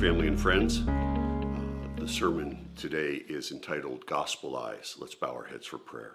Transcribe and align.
family, 0.00 0.28
and 0.28 0.40
friends. 0.40 0.80
Uh, 0.88 1.60
the 1.96 2.08
sermon 2.08 2.70
today 2.74 3.22
is 3.28 3.52
entitled 3.52 4.06
Gospel 4.06 4.56
Eyes. 4.56 4.96
Let's 4.98 5.14
bow 5.14 5.34
our 5.34 5.44
heads 5.44 5.66
for 5.66 5.76
prayer. 5.76 6.14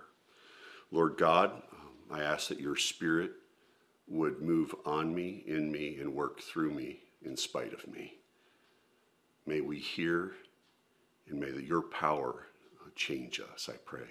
Lord 0.89 1.17
God, 1.19 1.61
I 2.09 2.23
ask 2.23 2.47
that 2.47 2.59
your 2.59 2.77
Spirit 2.77 3.33
would 4.07 4.41
move 4.41 4.73
on 4.87 5.13
me, 5.13 5.43
in 5.45 5.71
me, 5.71 5.97
and 5.99 6.15
work 6.15 6.41
through 6.41 6.71
me 6.71 7.01
in 7.23 7.37
spite 7.37 7.73
of 7.73 7.87
me. 7.87 8.15
May 9.45 9.61
we 9.61 9.77
hear 9.77 10.31
and 11.29 11.39
may 11.39 11.51
your 11.51 11.83
power 11.83 12.47
uh, 12.83 12.89
change 12.95 13.39
us, 13.39 13.69
I 13.71 13.77
pray. 13.85 14.09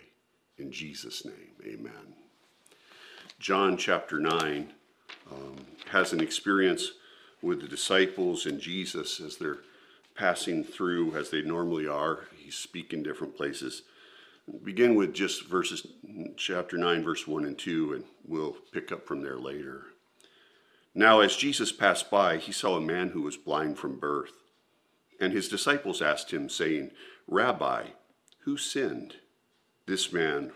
In 0.56 0.70
Jesus' 0.70 1.24
name, 1.24 1.56
amen. 1.66 2.14
John 3.40 3.76
chapter 3.76 4.20
9 4.20 4.72
um, 5.32 5.56
has 5.90 6.12
an 6.12 6.20
experience 6.20 6.92
with 7.44 7.60
the 7.60 7.68
disciples 7.68 8.46
and 8.46 8.58
Jesus 8.58 9.20
as 9.20 9.36
they're 9.36 9.58
passing 10.14 10.64
through, 10.64 11.14
as 11.14 11.30
they 11.30 11.42
normally 11.42 11.86
are. 11.86 12.20
he 12.36 12.46
He's 12.46 12.54
speaking 12.54 13.02
different 13.02 13.36
places. 13.36 13.82
Begin 14.62 14.94
with 14.94 15.14
just 15.14 15.46
verses, 15.46 15.86
chapter 16.36 16.76
9, 16.76 17.02
verse 17.02 17.26
1 17.26 17.44
and 17.44 17.58
2, 17.58 17.94
and 17.94 18.04
we'll 18.26 18.56
pick 18.72 18.92
up 18.92 19.06
from 19.06 19.22
there 19.22 19.38
later. 19.38 19.86
Now, 20.94 21.20
as 21.20 21.36
Jesus 21.36 21.72
passed 21.72 22.10
by, 22.10 22.36
he 22.36 22.52
saw 22.52 22.76
a 22.76 22.80
man 22.80 23.10
who 23.10 23.22
was 23.22 23.36
blind 23.36 23.78
from 23.78 23.98
birth. 23.98 24.32
And 25.20 25.32
his 25.32 25.48
disciples 25.48 26.02
asked 26.02 26.30
him, 26.32 26.48
saying, 26.48 26.90
Rabbi, 27.26 27.84
who 28.40 28.56
sinned, 28.56 29.16
this 29.86 30.12
man 30.12 30.52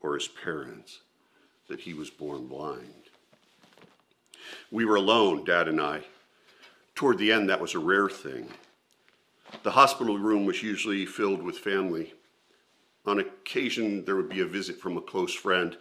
or 0.00 0.14
his 0.14 0.28
parents, 0.28 1.00
that 1.68 1.80
he 1.80 1.94
was 1.94 2.10
born 2.10 2.46
blind? 2.46 3.04
We 4.70 4.84
were 4.84 4.96
alone, 4.96 5.44
Dad 5.44 5.68
and 5.68 5.80
I. 5.80 6.02
Toward 6.96 7.18
the 7.18 7.30
end, 7.30 7.50
that 7.50 7.60
was 7.60 7.74
a 7.74 7.78
rare 7.78 8.08
thing. 8.08 8.48
The 9.62 9.70
hospital 9.70 10.16
room 10.18 10.46
was 10.46 10.62
usually 10.62 11.04
filled 11.04 11.42
with 11.42 11.58
family. 11.58 12.14
On 13.04 13.18
occasion, 13.18 14.02
there 14.06 14.16
would 14.16 14.30
be 14.30 14.40
a 14.40 14.46
visit 14.46 14.80
from 14.80 14.96
a 14.96 15.02
close 15.02 15.34
friend, 15.34 15.76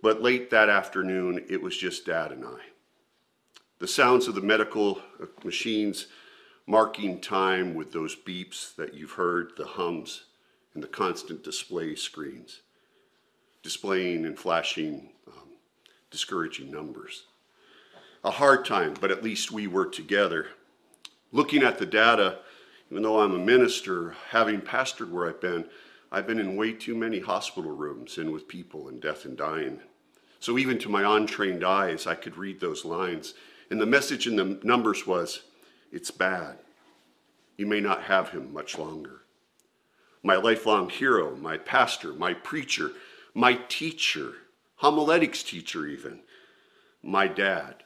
but 0.00 0.22
late 0.22 0.48
that 0.50 0.70
afternoon, 0.70 1.44
it 1.50 1.60
was 1.60 1.76
just 1.76 2.06
Dad 2.06 2.32
and 2.32 2.46
I. 2.46 2.60
The 3.78 3.86
sounds 3.86 4.26
of 4.26 4.34
the 4.34 4.40
medical 4.40 5.02
machines 5.44 6.06
marking 6.66 7.20
time 7.20 7.74
with 7.74 7.92
those 7.92 8.16
beeps 8.16 8.74
that 8.76 8.94
you've 8.94 9.12
heard, 9.12 9.52
the 9.58 9.66
hums, 9.66 10.24
and 10.72 10.82
the 10.82 10.88
constant 10.88 11.44
display 11.44 11.94
screens, 11.94 12.62
displaying 13.62 14.24
and 14.24 14.38
flashing 14.38 15.10
um, 15.28 15.50
discouraging 16.10 16.70
numbers 16.70 17.24
a 18.24 18.30
hard 18.30 18.64
time, 18.64 18.94
but 19.00 19.10
at 19.10 19.22
least 19.22 19.52
we 19.52 19.66
were 19.66 19.86
together. 19.86 20.48
Looking 21.30 21.62
at 21.62 21.78
the 21.78 21.86
data, 21.86 22.38
even 22.90 23.02
though 23.02 23.20
I'm 23.20 23.34
a 23.34 23.38
minister, 23.38 24.16
having 24.30 24.62
pastored 24.62 25.10
where 25.10 25.28
I've 25.28 25.40
been, 25.40 25.66
I've 26.10 26.26
been 26.26 26.40
in 26.40 26.56
way 26.56 26.72
too 26.72 26.94
many 26.94 27.20
hospital 27.20 27.72
rooms 27.72 28.16
and 28.16 28.32
with 28.32 28.48
people 28.48 28.88
in 28.88 28.98
death 28.98 29.26
and 29.26 29.36
dying. 29.36 29.80
So 30.40 30.58
even 30.58 30.78
to 30.78 30.88
my 30.88 31.16
untrained 31.16 31.64
eyes, 31.64 32.06
I 32.06 32.14
could 32.14 32.36
read 32.36 32.60
those 32.60 32.84
lines. 32.84 33.34
And 33.70 33.80
the 33.80 33.86
message 33.86 34.26
in 34.26 34.36
the 34.36 34.58
numbers 34.62 35.06
was, 35.06 35.42
it's 35.92 36.10
bad. 36.10 36.58
You 37.56 37.66
may 37.66 37.80
not 37.80 38.04
have 38.04 38.30
him 38.30 38.52
much 38.52 38.78
longer. 38.78 39.22
My 40.22 40.36
lifelong 40.36 40.88
hero, 40.88 41.36
my 41.36 41.58
pastor, 41.58 42.14
my 42.14 42.32
preacher, 42.32 42.92
my 43.34 43.54
teacher, 43.68 44.32
homiletics 44.76 45.42
teacher 45.42 45.86
even, 45.86 46.20
my 47.02 47.26
dad, 47.28 47.83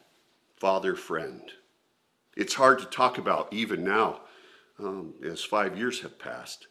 father 0.59 0.95
friend. 0.95 1.41
It's 2.35 2.53
hard 2.53 2.79
to 2.79 2.85
talk 2.85 3.17
about 3.17 3.51
even 3.51 3.83
now, 3.83 4.21
um, 4.77 5.13
as 5.23 5.43
five 5.43 5.77
years 5.77 6.01
have 6.01 6.19
passed. 6.19 6.67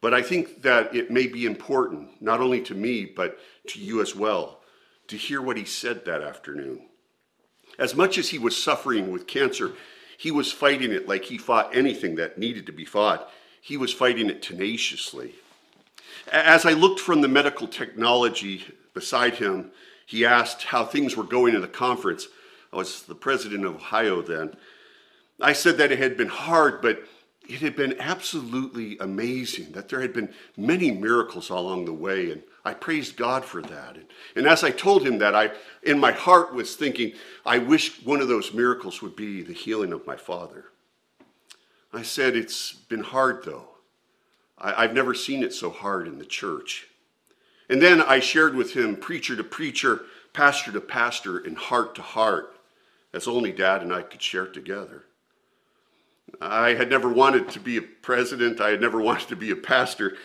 But 0.00 0.14
I 0.14 0.22
think 0.22 0.62
that 0.62 0.94
it 0.94 1.10
may 1.10 1.26
be 1.26 1.44
important, 1.44 2.22
not 2.22 2.40
only 2.40 2.62
to 2.62 2.74
me, 2.74 3.04
but 3.04 3.38
to 3.68 3.78
you 3.78 4.00
as 4.00 4.16
well, 4.16 4.60
to 5.08 5.16
hear 5.16 5.42
what 5.42 5.56
he 5.56 5.64
said 5.64 6.04
that 6.04 6.22
afternoon. 6.22 6.88
As 7.78 7.94
much 7.94 8.16
as 8.16 8.30
he 8.30 8.38
was 8.38 8.60
suffering 8.60 9.10
with 9.10 9.26
cancer, 9.26 9.72
he 10.16 10.30
was 10.30 10.52
fighting 10.52 10.92
it 10.92 11.08
like 11.08 11.24
he 11.24 11.38
fought 11.38 11.74
anything 11.74 12.14
that 12.16 12.38
needed 12.38 12.66
to 12.66 12.72
be 12.72 12.84
fought. 12.84 13.30
He 13.60 13.76
was 13.76 13.92
fighting 13.92 14.30
it 14.30 14.42
tenaciously. 14.42 15.34
As 16.32 16.64
I 16.64 16.72
looked 16.72 17.00
from 17.00 17.20
the 17.20 17.28
medical 17.28 17.66
technology 17.66 18.64
beside 18.94 19.34
him, 19.34 19.70
he 20.06 20.24
asked 20.24 20.64
how 20.64 20.84
things 20.84 21.16
were 21.16 21.24
going 21.24 21.54
in 21.54 21.60
the 21.60 21.68
conference. 21.68 22.28
I 22.72 22.76
was 22.76 23.02
the 23.02 23.14
president 23.14 23.64
of 23.64 23.76
Ohio 23.76 24.22
then. 24.22 24.54
I 25.40 25.52
said 25.52 25.78
that 25.78 25.92
it 25.92 25.98
had 25.98 26.16
been 26.16 26.28
hard, 26.28 26.82
but 26.82 27.02
it 27.48 27.60
had 27.60 27.74
been 27.74 27.96
absolutely 27.98 28.96
amazing, 28.98 29.72
that 29.72 29.88
there 29.88 30.00
had 30.00 30.12
been 30.12 30.32
many 30.56 30.90
miracles 30.90 31.50
along 31.50 31.84
the 31.84 31.92
way, 31.92 32.30
and 32.30 32.42
I 32.64 32.74
praised 32.74 33.16
God 33.16 33.44
for 33.44 33.60
that. 33.62 33.96
And, 33.96 34.06
and 34.36 34.46
as 34.46 34.62
I 34.62 34.70
told 34.70 35.04
him 35.04 35.18
that, 35.18 35.34
I, 35.34 35.50
in 35.82 35.98
my 35.98 36.12
heart, 36.12 36.54
was 36.54 36.76
thinking, 36.76 37.12
I 37.44 37.58
wish 37.58 38.04
one 38.04 38.20
of 38.20 38.28
those 38.28 38.52
miracles 38.52 39.02
would 39.02 39.16
be 39.16 39.42
the 39.42 39.52
healing 39.52 39.92
of 39.92 40.06
my 40.06 40.16
father. 40.16 40.66
I 41.92 42.02
said, 42.02 42.36
It's 42.36 42.72
been 42.72 43.02
hard, 43.02 43.44
though. 43.44 43.68
I, 44.56 44.84
I've 44.84 44.94
never 44.94 45.14
seen 45.14 45.42
it 45.42 45.52
so 45.52 45.70
hard 45.70 46.06
in 46.06 46.18
the 46.18 46.24
church. 46.24 46.86
And 47.68 47.80
then 47.80 48.00
I 48.00 48.20
shared 48.20 48.54
with 48.54 48.74
him, 48.74 48.96
preacher 48.96 49.34
to 49.34 49.44
preacher, 49.44 50.02
pastor 50.32 50.70
to 50.72 50.80
pastor, 50.80 51.38
and 51.38 51.56
heart 51.56 51.94
to 51.96 52.02
heart, 52.02 52.54
as 53.12 53.26
only 53.26 53.52
Dad 53.52 53.82
and 53.82 53.92
I 53.92 54.02
could 54.02 54.22
share 54.22 54.46
together. 54.46 55.04
I 56.40 56.74
had 56.74 56.90
never 56.90 57.08
wanted 57.08 57.48
to 57.50 57.60
be 57.60 57.76
a 57.76 57.82
president. 57.82 58.60
I 58.60 58.70
had 58.70 58.80
never 58.80 59.00
wanted 59.00 59.28
to 59.28 59.36
be 59.36 59.50
a 59.50 59.56
pastor. 59.56 60.16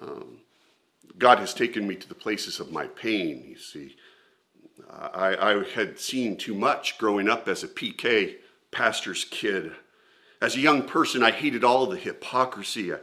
Um, 0.00 0.38
God 1.18 1.38
has 1.38 1.54
taken 1.54 1.86
me 1.86 1.94
to 1.96 2.08
the 2.08 2.14
places 2.14 2.60
of 2.60 2.72
my 2.72 2.86
pain, 2.86 3.44
you 3.46 3.58
see. 3.58 3.96
I, 4.90 5.52
I 5.52 5.64
had 5.74 5.98
seen 5.98 6.36
too 6.36 6.54
much 6.54 6.98
growing 6.98 7.28
up 7.28 7.48
as 7.48 7.64
a 7.64 7.68
PK 7.68 8.36
pastor's 8.70 9.24
kid. 9.24 9.72
As 10.42 10.54
a 10.54 10.60
young 10.60 10.82
person, 10.82 11.22
I 11.22 11.30
hated 11.30 11.64
all 11.64 11.86
the 11.86 11.96
hypocrisy 11.96 12.92
I, 12.92 12.98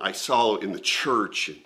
I 0.00 0.12
saw 0.12 0.56
in 0.56 0.72
the 0.72 0.80
church 0.80 1.48
and 1.48 1.58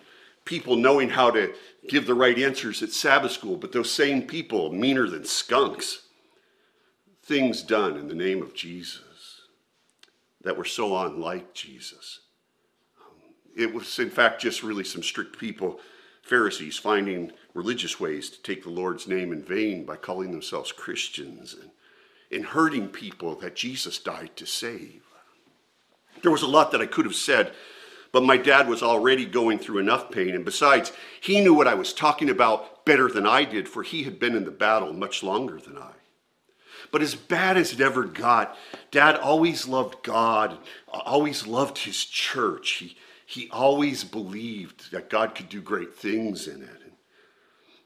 people 0.44 0.76
knowing 0.76 1.08
how 1.08 1.30
to 1.30 1.54
give 1.88 2.06
the 2.06 2.14
right 2.14 2.38
answers 2.38 2.82
at 2.82 2.90
Sabbath 2.90 3.32
school, 3.32 3.56
but 3.56 3.72
those 3.72 3.90
same 3.90 4.22
people 4.22 4.72
meaner 4.72 5.08
than 5.08 5.24
skunks 5.24 6.05
things 7.26 7.62
done 7.62 7.96
in 7.96 8.06
the 8.06 8.14
name 8.14 8.40
of 8.40 8.54
Jesus 8.54 9.40
that 10.42 10.56
were 10.56 10.64
so 10.64 10.96
unlike 10.96 11.52
Jesus. 11.54 12.20
Um, 13.00 13.16
it 13.56 13.74
was, 13.74 13.98
in 13.98 14.10
fact, 14.10 14.40
just 14.40 14.62
really 14.62 14.84
some 14.84 15.02
strict 15.02 15.36
people, 15.36 15.80
Pharisees, 16.22 16.78
finding 16.78 17.32
religious 17.52 17.98
ways 17.98 18.30
to 18.30 18.40
take 18.42 18.62
the 18.62 18.70
Lord's 18.70 19.08
name 19.08 19.32
in 19.32 19.42
vain 19.42 19.84
by 19.84 19.96
calling 19.96 20.30
themselves 20.30 20.70
Christians 20.70 21.56
and, 21.60 21.70
and 22.30 22.46
hurting 22.46 22.90
people 22.90 23.34
that 23.36 23.56
Jesus 23.56 23.98
died 23.98 24.30
to 24.36 24.46
save. 24.46 25.02
There 26.22 26.30
was 26.30 26.42
a 26.42 26.46
lot 26.46 26.70
that 26.70 26.80
I 26.80 26.86
could 26.86 27.06
have 27.06 27.16
said, 27.16 27.52
but 28.12 28.22
my 28.22 28.36
dad 28.36 28.68
was 28.68 28.84
already 28.84 29.26
going 29.26 29.58
through 29.58 29.78
enough 29.78 30.12
pain. 30.12 30.30
And 30.30 30.44
besides, 30.44 30.92
he 31.20 31.40
knew 31.40 31.54
what 31.54 31.66
I 31.66 31.74
was 31.74 31.92
talking 31.92 32.30
about 32.30 32.84
better 32.84 33.08
than 33.08 33.26
I 33.26 33.44
did, 33.44 33.68
for 33.68 33.82
he 33.82 34.04
had 34.04 34.20
been 34.20 34.36
in 34.36 34.44
the 34.44 34.52
battle 34.52 34.92
much 34.92 35.24
longer 35.24 35.58
than 35.58 35.76
I. 35.76 35.90
But 36.92 37.02
as 37.02 37.14
bad 37.14 37.56
as 37.56 37.72
it 37.72 37.80
ever 37.80 38.04
got, 38.04 38.56
Dad 38.90 39.16
always 39.16 39.66
loved 39.66 40.02
God, 40.02 40.58
always 40.88 41.46
loved 41.46 41.78
his 41.78 42.04
church. 42.04 42.70
He, 42.72 42.96
he 43.26 43.50
always 43.50 44.04
believed 44.04 44.92
that 44.92 45.10
God 45.10 45.34
could 45.34 45.48
do 45.48 45.60
great 45.60 45.94
things 45.94 46.46
in 46.46 46.62
it. 46.62 46.86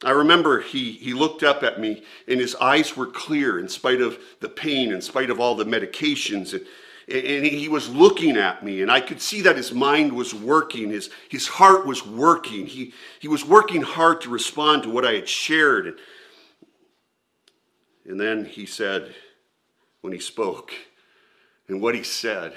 I 0.02 0.12
remember 0.12 0.60
he, 0.60 0.92
he 0.92 1.12
looked 1.12 1.42
up 1.42 1.62
at 1.62 1.78
me 1.78 2.02
and 2.26 2.40
his 2.40 2.54
eyes 2.56 2.96
were 2.96 3.06
clear 3.06 3.58
in 3.58 3.68
spite 3.68 4.00
of 4.00 4.18
the 4.40 4.48
pain, 4.48 4.92
in 4.92 5.02
spite 5.02 5.28
of 5.28 5.40
all 5.40 5.54
the 5.54 5.64
medications. 5.64 6.54
And, 6.54 6.64
and 7.08 7.44
he 7.44 7.68
was 7.68 7.88
looking 7.90 8.38
at 8.38 8.64
me 8.64 8.80
and 8.80 8.90
I 8.90 9.00
could 9.00 9.20
see 9.20 9.42
that 9.42 9.56
his 9.56 9.72
mind 9.72 10.12
was 10.12 10.32
working, 10.32 10.90
his, 10.90 11.10
his 11.28 11.48
heart 11.48 11.86
was 11.86 12.06
working. 12.06 12.66
He, 12.66 12.94
he 13.18 13.28
was 13.28 13.44
working 13.44 13.82
hard 13.82 14.22
to 14.22 14.30
respond 14.30 14.84
to 14.84 14.90
what 14.90 15.04
I 15.04 15.12
had 15.12 15.28
shared. 15.28 15.86
And, 15.86 15.96
and 18.10 18.18
then 18.18 18.44
he 18.44 18.66
said, 18.66 19.14
when 20.00 20.12
he 20.12 20.18
spoke, 20.18 20.72
and 21.68 21.80
what 21.80 21.94
he 21.94 22.02
said, 22.02 22.54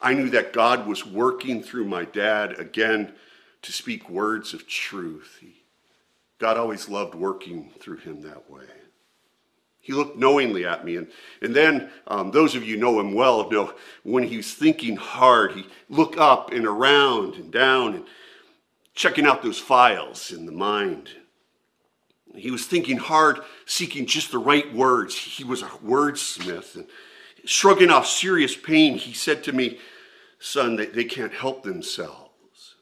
I 0.00 0.14
knew 0.14 0.30
that 0.30 0.54
God 0.54 0.86
was 0.86 1.04
working 1.04 1.62
through 1.62 1.84
my 1.84 2.06
dad 2.06 2.58
again 2.58 3.12
to 3.60 3.72
speak 3.72 4.08
words 4.08 4.54
of 4.54 4.66
truth. 4.66 5.36
He, 5.42 5.62
God 6.38 6.56
always 6.56 6.88
loved 6.88 7.14
working 7.14 7.70
through 7.80 7.98
him 7.98 8.22
that 8.22 8.50
way. 8.50 8.64
He 9.78 9.92
looked 9.92 10.16
knowingly 10.16 10.64
at 10.64 10.86
me. 10.86 10.96
And, 10.96 11.08
and 11.42 11.54
then, 11.54 11.90
um, 12.06 12.30
those 12.30 12.54
of 12.54 12.64
you 12.64 12.78
know 12.78 12.98
him 12.98 13.12
well 13.12 13.50
know 13.50 13.74
when 14.04 14.24
he's 14.24 14.54
thinking 14.54 14.96
hard, 14.96 15.52
he 15.52 15.66
look 15.90 16.16
up 16.16 16.50
and 16.50 16.66
around 16.66 17.34
and 17.34 17.52
down 17.52 17.96
and 17.96 18.06
checking 18.94 19.26
out 19.26 19.42
those 19.42 19.58
files 19.58 20.32
in 20.32 20.46
the 20.46 20.52
mind. 20.52 21.10
He 22.36 22.50
was 22.50 22.66
thinking 22.66 22.98
hard, 22.98 23.40
seeking 23.64 24.06
just 24.06 24.30
the 24.30 24.38
right 24.38 24.72
words. 24.74 25.16
He 25.16 25.44
was 25.44 25.62
a 25.62 25.66
wordsmith. 25.66 26.76
And 26.76 26.86
shrugging 27.44 27.90
off 27.90 28.06
serious 28.06 28.54
pain, 28.54 28.98
he 28.98 29.12
said 29.12 29.42
to 29.44 29.52
me, 29.52 29.78
Son, 30.38 30.76
they, 30.76 30.86
they 30.86 31.04
can't 31.04 31.32
help 31.32 31.62
themselves. 31.62 32.74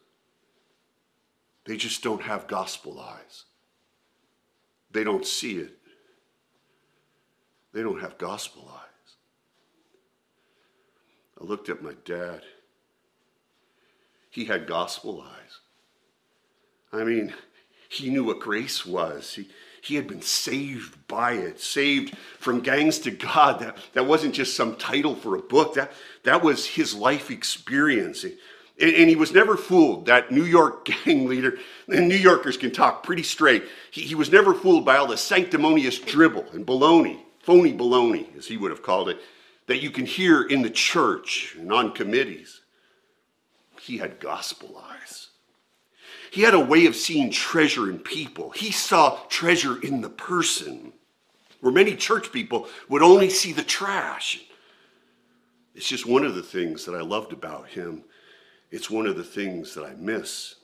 They 1.65 1.77
just 1.77 2.03
don't 2.03 2.23
have 2.23 2.47
gospel 2.47 3.01
eyes. 3.01 3.45
They 4.91 5.05
don't 5.05 5.27
see 5.27 5.59
it. 5.59 5.77
They 7.73 7.83
don't 7.83 8.01
have 8.01 8.19
gospel 8.19 8.71
eyes. 8.73 9.17
I 11.41 11.45
looked 11.45 11.69
at 11.69 11.83
my 11.83 11.95
dad. 12.05 12.43
He 14.31 14.45
had 14.45 14.67
gospel 14.67 15.25
eyes. 15.27 15.61
I 16.93 17.03
mean, 17.05 17.35
he 17.94 18.11
knew 18.11 18.25
what 18.25 18.41
grace 18.41 18.85
was. 18.85 19.35
He, 19.35 19.49
he 19.85 19.96
had 19.96 20.06
been 20.06 20.23
saved 20.23 20.96
by 21.08 21.32
it, 21.32 21.61
saved 21.61 22.17
from 22.38 22.61
gangs 22.61 22.99
to 23.00 23.11
God. 23.11 23.61
That, 23.61 23.76
that 23.93 24.06
wasn't 24.06 24.35
just 24.35 24.56
some 24.56 24.76
title 24.76 25.14
for 25.14 25.37
a 25.37 25.43
book, 25.43 25.75
that, 25.75 25.93
that 26.23 26.43
was 26.43 26.67
his 26.67 26.94
life 26.94 27.31
experience. 27.31 28.25
And, 28.25 28.35
and 28.81 29.08
he 29.11 29.17
was 29.17 29.32
never 29.32 29.56
fooled. 29.56 30.06
That 30.06 30.32
New 30.32 30.44
York 30.44 30.87
gang 31.05 31.26
leader, 31.26 31.58
and 31.88 32.08
New 32.08 32.17
Yorkers 32.17 32.56
can 32.56 32.70
talk 32.70 33.02
pretty 33.02 33.23
straight, 33.23 33.64
he, 33.91 34.02
he 34.02 34.14
was 34.14 34.32
never 34.32 34.55
fooled 34.55 34.85
by 34.85 34.96
all 34.96 35.06
the 35.06 35.19
sanctimonious 35.19 35.99
dribble 35.99 36.46
and 36.52 36.67
baloney, 36.67 37.20
phony 37.41 37.73
baloney, 37.73 38.35
as 38.38 38.46
he 38.46 38.56
would 38.56 38.70
have 38.70 38.82
called 38.82 39.11
it, 39.11 39.19
that 39.67 39.82
you 39.82 39.91
can 39.91 40.06
hear 40.06 40.43
in 40.43 40.62
the 40.62 40.70
church 40.70 41.56
and 41.58 41.70
on 41.70 41.93
committees. 41.93 42.62
He 43.81 43.99
had 43.99 44.19
gospel 44.19 44.82
eyes. 44.91 45.29
He 46.35 46.43
had 46.43 46.55
a 46.55 46.59
way 46.59 46.87
of 46.87 46.97
seeing 46.97 47.31
treasure 47.31 47.89
in 47.89 48.01
people. 48.01 48.51
He 48.51 48.73
saw 48.73 49.21
treasure 49.29 49.81
in 49.81 50.01
the 50.01 50.11
person, 50.11 50.93
where 51.61 51.73
many 51.73 51.95
church 51.95 52.33
people 52.33 52.67
would 52.89 53.03
only 53.03 53.31
see 53.31 53.53
the 53.53 53.63
trash. 53.63 54.43
It's 55.77 55.87
just 55.87 56.07
one 56.07 56.25
of 56.25 56.35
the 56.35 56.43
things 56.43 56.87
that 56.87 56.97
I 56.97 57.03
loved 57.03 57.33
about 57.33 57.69
him. 57.69 58.03
It's 58.73 58.91
one 58.91 59.07
of 59.07 59.17
the 59.17 59.23
things 59.23 59.75
that 59.77 59.85
I 59.85 59.95
miss. 59.95 60.57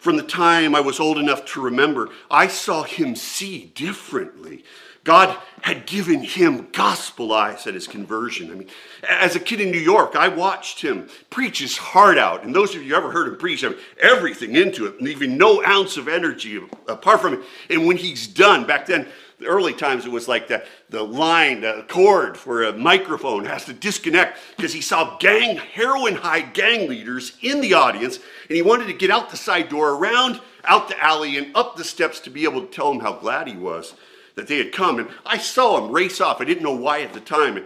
From 0.00 0.16
the 0.16 0.24
time 0.24 0.74
I 0.74 0.80
was 0.80 0.98
old 0.98 1.18
enough 1.18 1.44
to 1.52 1.60
remember, 1.60 2.10
I 2.28 2.48
saw 2.48 2.82
him 2.82 3.14
see 3.14 3.66
differently. 3.66 4.64
God 5.06 5.38
had 5.62 5.86
given 5.86 6.20
him 6.20 6.66
gospel 6.72 7.32
eyes 7.32 7.64
at 7.68 7.74
his 7.74 7.86
conversion. 7.86 8.50
I 8.50 8.54
mean, 8.54 8.68
as 9.08 9.36
a 9.36 9.40
kid 9.40 9.60
in 9.60 9.70
New 9.70 9.78
York, 9.78 10.16
I 10.16 10.26
watched 10.26 10.80
him 10.80 11.08
preach 11.30 11.60
his 11.60 11.76
heart 11.76 12.18
out. 12.18 12.42
And 12.42 12.52
those 12.52 12.74
of 12.74 12.82
you 12.82 12.88
who 12.88 12.96
ever 12.96 13.12
heard 13.12 13.28
him 13.28 13.36
preach, 13.36 13.62
I 13.62 13.68
mean, 13.68 13.78
everything 14.00 14.56
into 14.56 14.86
it, 14.86 15.00
leaving 15.00 15.38
no 15.38 15.64
ounce 15.64 15.96
of 15.96 16.08
energy 16.08 16.60
apart 16.88 17.20
from 17.20 17.34
it. 17.34 17.40
And 17.70 17.86
when 17.86 17.96
he's 17.96 18.26
done, 18.26 18.66
back 18.66 18.84
then, 18.84 19.06
the 19.38 19.46
early 19.46 19.74
times 19.74 20.04
it 20.04 20.10
was 20.10 20.26
like 20.26 20.48
that 20.48 20.66
the 20.90 21.04
line, 21.04 21.60
the 21.60 21.84
cord 21.88 22.36
for 22.36 22.64
a 22.64 22.72
microphone 22.72 23.44
has 23.44 23.64
to 23.66 23.72
disconnect 23.72 24.38
because 24.56 24.72
he 24.72 24.80
saw 24.80 25.16
gang, 25.18 25.56
heroin 25.56 26.16
high 26.16 26.40
gang 26.40 26.88
leaders 26.88 27.38
in 27.42 27.60
the 27.60 27.74
audience, 27.74 28.16
and 28.48 28.56
he 28.56 28.62
wanted 28.62 28.88
to 28.88 28.92
get 28.92 29.10
out 29.10 29.30
the 29.30 29.36
side 29.36 29.68
door, 29.68 29.90
around, 29.90 30.40
out 30.64 30.88
the 30.88 31.00
alley, 31.00 31.38
and 31.38 31.54
up 31.54 31.76
the 31.76 31.84
steps 31.84 32.18
to 32.20 32.30
be 32.30 32.42
able 32.42 32.60
to 32.60 32.66
tell 32.66 32.90
them 32.92 33.00
how 33.00 33.12
glad 33.12 33.46
he 33.46 33.56
was 33.56 33.94
that 34.36 34.46
they 34.46 34.58
had 34.58 34.72
come. 34.72 34.98
And 34.98 35.08
I 35.24 35.38
saw 35.38 35.84
him 35.84 35.92
race 35.92 36.20
off. 36.20 36.40
I 36.40 36.44
didn't 36.44 36.62
know 36.62 36.76
why 36.76 37.00
at 37.00 37.12
the 37.12 37.20
time. 37.20 37.56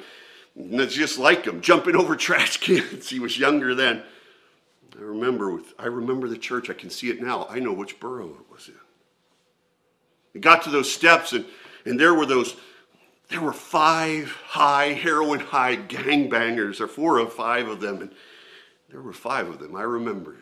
And 0.56 0.80
it's 0.80 0.94
just 0.94 1.18
like 1.18 1.44
him, 1.44 1.60
jumping 1.60 1.96
over 2.00 2.16
trash 2.16 2.56
cans. 2.56 3.10
he 3.10 3.20
was 3.20 3.38
younger 3.38 3.74
then. 3.74 4.02
I 4.98 5.02
remember 5.02 5.54
with, 5.54 5.72
I 5.78 5.86
remember 5.86 6.28
the 6.28 6.38
church. 6.38 6.70
I 6.70 6.74
can 6.74 6.90
see 6.90 7.10
it 7.10 7.22
now. 7.22 7.46
I 7.48 7.58
know 7.58 7.72
which 7.72 8.00
borough 8.00 8.30
it 8.30 8.52
was 8.52 8.68
in. 8.68 8.74
It 10.34 10.40
got 10.40 10.62
to 10.62 10.70
those 10.70 10.92
steps, 10.92 11.32
and, 11.32 11.44
and 11.84 11.98
there 11.98 12.14
were 12.14 12.26
those, 12.26 12.54
there 13.28 13.40
were 13.40 13.52
five 13.52 14.30
high, 14.44 14.92
heroin 14.92 15.40
high 15.40 15.76
gangbangers, 15.76 16.80
or 16.80 16.86
four 16.86 17.18
or 17.18 17.28
five 17.28 17.68
of 17.68 17.80
them. 17.80 18.02
And 18.02 18.12
there 18.90 19.00
were 19.00 19.12
five 19.12 19.48
of 19.48 19.58
them. 19.58 19.74
I 19.74 19.82
remember. 19.82 20.36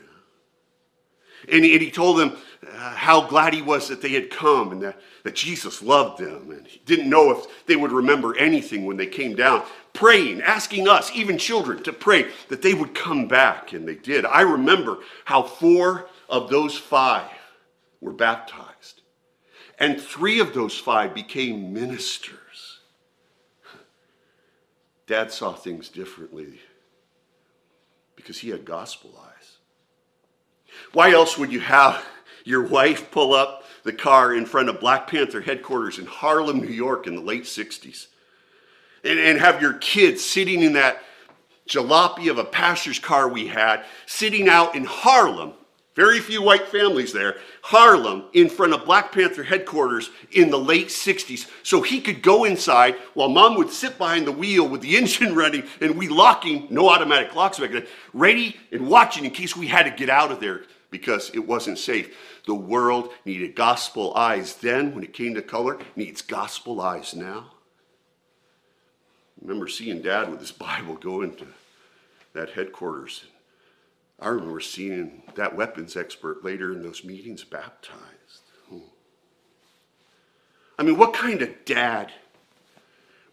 And 1.50 1.64
he, 1.64 1.72
and 1.72 1.82
he 1.82 1.90
told 1.90 2.18
them 2.18 2.36
uh, 2.66 2.94
how 2.94 3.26
glad 3.26 3.54
he 3.54 3.62
was 3.62 3.88
that 3.88 4.02
they 4.02 4.12
had 4.12 4.30
come 4.30 4.72
and 4.72 4.82
that, 4.82 5.00
that 5.22 5.34
Jesus 5.34 5.82
loved 5.82 6.20
them. 6.20 6.50
And 6.50 6.66
he 6.66 6.80
didn't 6.84 7.08
know 7.08 7.30
if 7.30 7.66
they 7.66 7.76
would 7.76 7.92
remember 7.92 8.36
anything 8.36 8.84
when 8.84 8.96
they 8.96 9.06
came 9.06 9.36
down, 9.36 9.62
praying, 9.92 10.42
asking 10.42 10.88
us, 10.88 11.10
even 11.14 11.38
children, 11.38 11.82
to 11.84 11.92
pray 11.92 12.26
that 12.48 12.62
they 12.62 12.74
would 12.74 12.94
come 12.94 13.28
back. 13.28 13.72
And 13.72 13.86
they 13.86 13.94
did. 13.94 14.24
I 14.24 14.40
remember 14.40 14.98
how 15.24 15.42
four 15.42 16.08
of 16.28 16.50
those 16.50 16.76
five 16.76 17.30
were 18.00 18.12
baptized, 18.12 19.02
and 19.78 20.00
three 20.00 20.40
of 20.40 20.54
those 20.54 20.78
five 20.78 21.14
became 21.14 21.72
ministers. 21.72 22.80
Dad 25.06 25.32
saw 25.32 25.54
things 25.54 25.88
differently 25.88 26.60
because 28.14 28.38
he 28.38 28.50
had 28.50 28.64
gospel 28.64 29.18
eyes. 29.24 29.58
Why 30.92 31.12
else 31.12 31.36
would 31.38 31.52
you 31.52 31.60
have 31.60 32.04
your 32.44 32.62
wife 32.62 33.10
pull 33.10 33.34
up 33.34 33.64
the 33.84 33.92
car 33.92 34.34
in 34.34 34.46
front 34.46 34.68
of 34.68 34.80
Black 34.80 35.06
Panther 35.06 35.40
headquarters 35.40 35.98
in 35.98 36.06
Harlem, 36.06 36.60
New 36.60 36.72
York 36.72 37.06
in 37.06 37.14
the 37.14 37.22
late 37.22 37.44
60s? 37.44 38.06
And, 39.04 39.18
and 39.18 39.38
have 39.38 39.62
your 39.62 39.74
kids 39.74 40.24
sitting 40.24 40.62
in 40.62 40.72
that 40.74 41.02
jalopy 41.68 42.30
of 42.30 42.38
a 42.38 42.44
pastor's 42.44 42.98
car 42.98 43.28
we 43.28 43.46
had, 43.46 43.84
sitting 44.06 44.48
out 44.48 44.74
in 44.74 44.84
Harlem, 44.84 45.52
very 45.98 46.20
few 46.20 46.40
white 46.40 46.68
families 46.68 47.12
there, 47.12 47.38
Harlem, 47.60 48.26
in 48.32 48.48
front 48.48 48.72
of 48.72 48.84
Black 48.84 49.10
Panther 49.10 49.42
headquarters 49.42 50.10
in 50.30 50.48
the 50.48 50.56
late 50.56 50.90
60s. 50.90 51.50
So 51.64 51.82
he 51.82 52.00
could 52.00 52.22
go 52.22 52.44
inside 52.44 52.94
while 53.14 53.28
mom 53.28 53.56
would 53.56 53.70
sit 53.70 53.98
behind 53.98 54.24
the 54.24 54.30
wheel 54.30 54.68
with 54.68 54.80
the 54.80 54.96
engine 55.00 55.34
running 55.34 55.64
and 55.80 55.98
we 55.98 56.06
locking, 56.06 56.68
no 56.70 56.88
automatic 56.88 57.34
locks 57.34 57.58
back 57.58 57.72
then, 57.72 57.84
ready 58.14 58.56
and 58.70 58.86
watching 58.86 59.24
in 59.24 59.32
case 59.32 59.56
we 59.56 59.66
had 59.66 59.86
to 59.86 59.90
get 59.90 60.08
out 60.08 60.30
of 60.30 60.38
there 60.38 60.62
because 60.92 61.32
it 61.34 61.44
wasn't 61.44 61.78
safe. 61.78 62.16
The 62.46 62.54
world 62.54 63.10
needed 63.24 63.56
gospel 63.56 64.14
eyes 64.14 64.54
then 64.54 64.94
when 64.94 65.02
it 65.02 65.12
came 65.12 65.34
to 65.34 65.42
color, 65.42 65.78
needs 65.96 66.22
gospel 66.22 66.80
eyes 66.80 67.12
now. 67.12 67.50
I 69.36 69.42
remember 69.42 69.66
seeing 69.66 70.00
dad 70.00 70.30
with 70.30 70.38
his 70.38 70.52
Bible 70.68 70.94
go 70.94 71.22
into 71.22 71.48
that 72.34 72.50
headquarters. 72.50 73.24
I 74.20 74.28
remember 74.28 74.60
seeing 74.60 75.22
that 75.36 75.54
weapons 75.54 75.96
expert 75.96 76.44
later 76.44 76.72
in 76.72 76.82
those 76.82 77.04
meetings 77.04 77.44
baptized. 77.44 78.42
Hmm. 78.68 78.78
I 80.78 80.82
mean, 80.82 80.96
what 80.96 81.14
kind 81.14 81.40
of 81.40 81.64
dad 81.64 82.12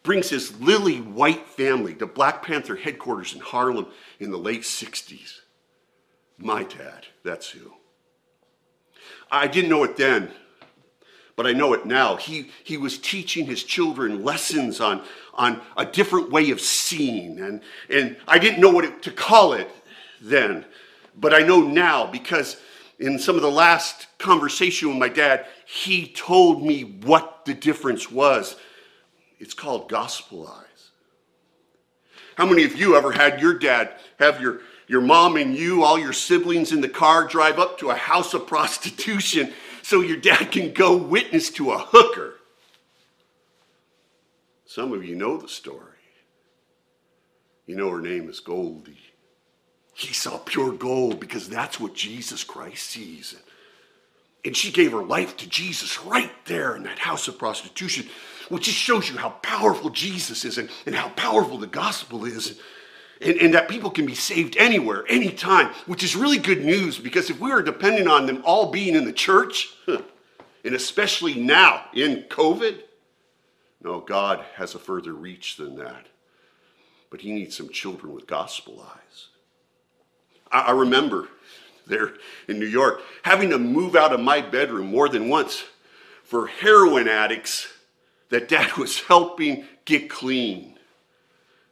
brings 0.03 0.29
his 0.29 0.59
lily 0.61 1.01
white 1.01 1.47
family 1.47 1.95
to 1.95 2.05
Black 2.05 2.43
Panther 2.43 2.75
headquarters 2.75 3.33
in 3.33 3.39
Harlem 3.39 3.87
in 4.19 4.29
the 4.29 4.37
late 4.37 4.61
60s? 4.61 5.39
My 6.37 6.63
dad, 6.63 7.07
that's 7.23 7.49
who. 7.49 7.73
I 9.31 9.47
didn't 9.47 9.71
know 9.71 9.83
it 9.83 9.97
then, 9.97 10.31
but 11.35 11.47
I 11.47 11.53
know 11.53 11.73
it 11.73 11.87
now. 11.87 12.15
He, 12.17 12.51
he 12.63 12.77
was 12.77 12.99
teaching 12.99 13.47
his 13.47 13.63
children 13.63 14.23
lessons 14.23 14.79
on, 14.79 15.01
on 15.33 15.61
a 15.75 15.85
different 15.85 16.29
way 16.31 16.51
of 16.51 16.61
seeing, 16.61 17.39
and, 17.39 17.61
and 17.89 18.17
I 18.27 18.37
didn't 18.37 18.61
know 18.61 18.69
what 18.69 18.85
it, 18.85 19.01
to 19.03 19.11
call 19.11 19.53
it 19.53 19.69
then, 20.25 20.65
but 21.15 21.33
I 21.33 21.39
know 21.39 21.61
now 21.61 22.05
because 22.05 22.57
in 22.99 23.19
some 23.19 23.35
of 23.35 23.41
the 23.41 23.51
last 23.51 24.07
conversation 24.17 24.89
with 24.89 24.97
my 24.97 25.09
dad, 25.09 25.45
he 25.65 26.07
told 26.07 26.63
me 26.63 26.99
what 27.03 27.45
the 27.45 27.53
difference 27.53 28.11
was. 28.11 28.55
It's 29.39 29.53
called 29.53 29.89
gospel 29.89 30.47
eyes. 30.47 30.89
How 32.37 32.45
many 32.45 32.63
of 32.63 32.75
you 32.75 32.95
ever 32.95 33.11
had 33.11 33.41
your 33.41 33.53
dad 33.53 33.93
have 34.19 34.41
your 34.41 34.61
your 34.87 35.01
mom 35.01 35.35
and 35.35 35.55
you, 35.55 35.83
all 35.83 35.97
your 35.97 36.13
siblings 36.13 36.71
in 36.71 36.79
the 36.79 36.89
car, 36.89 37.27
drive 37.27 37.57
up 37.57 37.79
to 37.79 37.89
a 37.89 37.95
house 37.95 38.35
of 38.35 38.45
prostitution 38.45 39.51
so 39.81 40.01
your 40.01 40.17
dad 40.17 40.51
can 40.51 40.73
go 40.73 40.95
witness 40.95 41.49
to 41.51 41.71
a 41.71 41.79
hooker. 41.79 42.35
Some 44.65 44.93
of 44.93 45.03
you 45.03 45.15
know 45.15 45.37
the 45.37 45.47
story. 45.47 45.79
You 47.65 47.75
know 47.75 47.89
her 47.89 48.01
name 48.01 48.29
is 48.29 48.39
Goldie. 48.39 48.99
He 49.95 50.13
saw 50.13 50.37
pure 50.37 50.73
gold 50.73 51.21
because 51.21 51.47
that's 51.47 51.79
what 51.79 51.93
Jesus 51.93 52.43
Christ 52.43 52.85
sees. 52.85 53.33
And 54.43 54.55
she 54.55 54.69
gave 54.69 54.91
her 54.91 55.01
life 55.01 55.37
to 55.37 55.49
Jesus 55.49 56.03
right 56.03 56.31
there 56.43 56.75
in 56.75 56.83
that 56.83 56.99
house 56.99 57.29
of 57.29 57.39
prostitution, 57.39 58.09
which 58.49 58.65
just 58.65 58.77
shows 58.77 59.09
you 59.09 59.17
how 59.17 59.29
powerful 59.41 59.89
Jesus 59.89 60.43
is 60.43 60.57
and, 60.57 60.69
and 60.85 60.93
how 60.93 61.07
powerful 61.09 61.57
the 61.57 61.65
gospel 61.65 62.25
is 62.25 62.59
and, 63.21 63.37
and, 63.37 63.53
that 63.53 63.69
people 63.69 63.89
can 63.89 64.05
be 64.05 64.13
saved 64.13 64.57
anywhere, 64.57 65.05
anytime, 65.07 65.73
which 65.85 66.03
is 66.03 66.17
really 66.17 66.37
good 66.37 66.65
news 66.65 66.99
because 66.99 67.29
if 67.29 67.39
we 67.39 67.49
are 67.49 67.61
depending 67.61 68.09
on 68.09 68.25
them 68.25 68.41
all 68.43 68.71
being 68.71 68.95
in 68.95 69.05
the 69.05 69.13
church, 69.13 69.73
and 69.87 70.75
especially 70.75 71.35
now 71.35 71.85
in 71.93 72.25
COVID, 72.29 72.81
no, 73.81 74.01
God 74.01 74.43
has 74.55 74.75
a 74.75 74.79
further 74.79 75.13
reach 75.13 75.55
than 75.55 75.77
that. 75.77 76.07
But 77.09 77.21
He 77.21 77.31
needs 77.31 77.55
some 77.55 77.69
children 77.69 78.13
with 78.13 78.27
gospel 78.27 78.85
eyes. 78.85 79.27
I, 80.51 80.61
I 80.61 80.71
remember 80.71 81.29
there 81.87 82.13
in 82.47 82.59
New 82.59 82.65
York 82.65 83.01
having 83.23 83.49
to 83.51 83.59
move 83.59 83.95
out 83.95 84.13
of 84.13 84.19
my 84.19 84.41
bedroom 84.41 84.87
more 84.87 85.09
than 85.09 85.29
once 85.29 85.63
for 86.23 86.47
heroin 86.47 87.07
addicts 87.07 87.67
that 88.29 88.47
dad 88.47 88.73
was 88.77 89.01
helping 89.01 89.65
get 89.85 90.09
clean. 90.09 90.77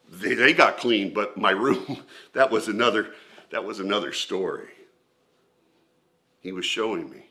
they, 0.10 0.36
they 0.36 0.54
got 0.54 0.78
clean, 0.78 1.14
but 1.14 1.38
my 1.38 1.52
room, 1.52 1.98
that 2.34 2.52
was 2.52 2.68
another, 2.68 3.14
that 3.50 3.64
was 3.64 3.80
another 3.80 4.14
story. 4.14 4.70
He 6.40 6.52
was 6.52 6.66
showing 6.66 7.10
me 7.10 7.26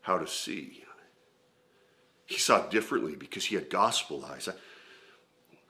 how 0.00 0.18
to 0.18 0.26
see. 0.26 0.84
He 2.26 2.38
saw 2.38 2.66
differently 2.68 3.16
because 3.16 3.44
he 3.44 3.54
had 3.54 3.68
gospel 3.68 4.24
eyes. 4.24 4.48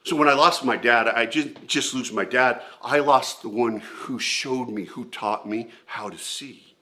So 0.05 0.15
when 0.15 0.29
I 0.29 0.33
lost 0.33 0.63
my 0.63 0.77
dad, 0.77 1.07
I 1.07 1.25
didn't 1.25 1.65
just 1.65 1.95
lose 1.95 2.11
my 2.11 2.25
dad. 2.25 2.61
I 2.83 2.99
lost 2.99 3.41
the 3.41 3.49
one 3.49 3.79
who 3.79 4.19
showed 4.19 4.69
me, 4.69 4.85
who 4.85 5.05
taught 5.05 5.49
me 5.49 5.69
how 5.87 6.09
to 6.09 6.17
see. 6.17 6.75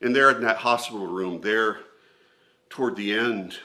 And 0.00 0.16
there 0.16 0.30
in 0.30 0.40
that 0.40 0.56
hospital 0.56 1.06
room, 1.06 1.42
there 1.42 1.80
toward 2.70 2.96
the 2.96 3.12
end, 3.12 3.58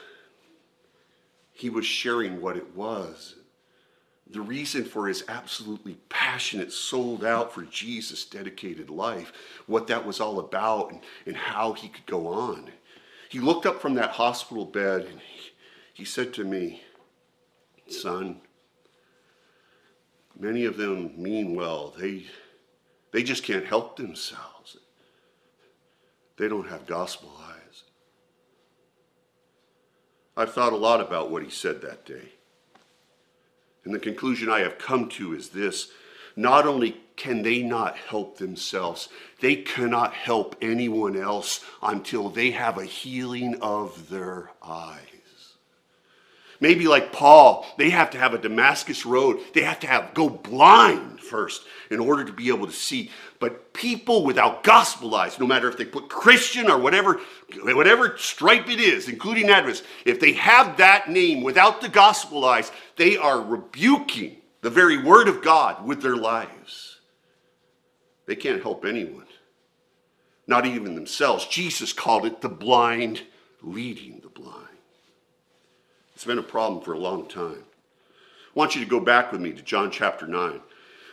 he 1.52 1.70
was 1.70 1.86
sharing 1.86 2.42
what 2.42 2.58
it 2.58 2.76
was. 2.76 3.36
The 4.30 4.42
reason 4.42 4.84
for 4.84 5.08
his 5.08 5.24
absolutely 5.26 5.96
passionate, 6.10 6.70
sold 6.70 7.24
out 7.24 7.54
for 7.54 7.62
Jesus 7.62 8.26
dedicated 8.26 8.90
life, 8.90 9.32
what 9.66 9.86
that 9.86 10.04
was 10.04 10.20
all 10.20 10.38
about, 10.38 10.92
and, 10.92 11.00
and 11.24 11.34
how 11.34 11.72
he 11.72 11.88
could 11.88 12.04
go 12.04 12.26
on. 12.26 12.70
He 13.30 13.40
looked 13.40 13.64
up 13.64 13.80
from 13.80 13.94
that 13.94 14.10
hospital 14.10 14.66
bed 14.66 15.06
and 15.06 15.18
he, 15.18 15.50
he 15.94 16.04
said 16.04 16.34
to 16.34 16.44
me, 16.44 16.82
Son, 17.88 18.40
many 20.38 20.64
of 20.64 20.76
them 20.76 21.20
mean 21.20 21.54
well. 21.54 21.94
They, 21.98 22.26
they 23.12 23.22
just 23.22 23.42
can't 23.42 23.66
help 23.66 23.96
themselves. 23.96 24.76
They 26.36 26.48
don't 26.48 26.68
have 26.68 26.86
gospel 26.86 27.32
eyes. 27.40 27.84
I've 30.36 30.52
thought 30.52 30.72
a 30.72 30.76
lot 30.76 31.00
about 31.00 31.30
what 31.30 31.42
he 31.42 31.50
said 31.50 31.82
that 31.82 32.06
day. 32.06 32.28
And 33.84 33.92
the 33.92 33.98
conclusion 33.98 34.48
I 34.48 34.60
have 34.60 34.78
come 34.78 35.08
to 35.10 35.34
is 35.34 35.48
this 35.48 35.90
not 36.36 36.66
only 36.66 37.00
can 37.16 37.42
they 37.42 37.62
not 37.62 37.96
help 37.96 38.38
themselves, 38.38 39.08
they 39.40 39.56
cannot 39.56 40.12
help 40.14 40.54
anyone 40.62 41.16
else 41.16 41.64
until 41.82 42.28
they 42.28 42.52
have 42.52 42.78
a 42.78 42.84
healing 42.84 43.58
of 43.60 44.08
their 44.08 44.52
eyes. 44.62 45.17
Maybe 46.60 46.88
like 46.88 47.12
Paul, 47.12 47.66
they 47.76 47.90
have 47.90 48.10
to 48.10 48.18
have 48.18 48.34
a 48.34 48.38
Damascus 48.38 49.06
road. 49.06 49.38
They 49.54 49.62
have 49.62 49.78
to 49.80 49.86
have 49.86 50.12
go 50.14 50.28
blind 50.28 51.20
first 51.20 51.62
in 51.90 52.00
order 52.00 52.24
to 52.24 52.32
be 52.32 52.48
able 52.48 52.66
to 52.66 52.72
see. 52.72 53.10
But 53.38 53.72
people 53.72 54.24
without 54.24 54.64
gospel 54.64 55.14
eyes, 55.14 55.38
no 55.38 55.46
matter 55.46 55.68
if 55.68 55.76
they 55.76 55.84
put 55.84 56.08
Christian 56.08 56.68
or 56.68 56.78
whatever, 56.78 57.20
whatever 57.62 58.16
stripe 58.18 58.68
it 58.68 58.80
is, 58.80 59.08
including 59.08 59.50
Adventist, 59.50 59.84
if 60.04 60.18
they 60.18 60.32
have 60.32 60.76
that 60.78 61.08
name 61.08 61.42
without 61.42 61.80
the 61.80 61.88
gospel 61.88 62.44
eyes, 62.44 62.72
they 62.96 63.16
are 63.16 63.40
rebuking 63.40 64.38
the 64.60 64.70
very 64.70 65.00
word 65.00 65.28
of 65.28 65.42
God 65.42 65.86
with 65.86 66.02
their 66.02 66.16
lives. 66.16 66.98
They 68.26 68.34
can't 68.34 68.62
help 68.62 68.84
anyone, 68.84 69.26
not 70.48 70.66
even 70.66 70.96
themselves. 70.96 71.46
Jesus 71.46 71.92
called 71.92 72.26
it 72.26 72.40
the 72.40 72.48
blind 72.48 73.22
leading. 73.62 74.22
It's 76.18 76.24
been 76.24 76.40
a 76.40 76.42
problem 76.42 76.82
for 76.82 76.94
a 76.94 76.98
long 76.98 77.28
time. 77.28 77.62
I 77.62 78.50
want 78.52 78.74
you 78.74 78.82
to 78.82 78.90
go 78.90 78.98
back 78.98 79.30
with 79.30 79.40
me 79.40 79.52
to 79.52 79.62
John 79.62 79.88
chapter 79.88 80.26
9. 80.26 80.50
I 80.52 80.60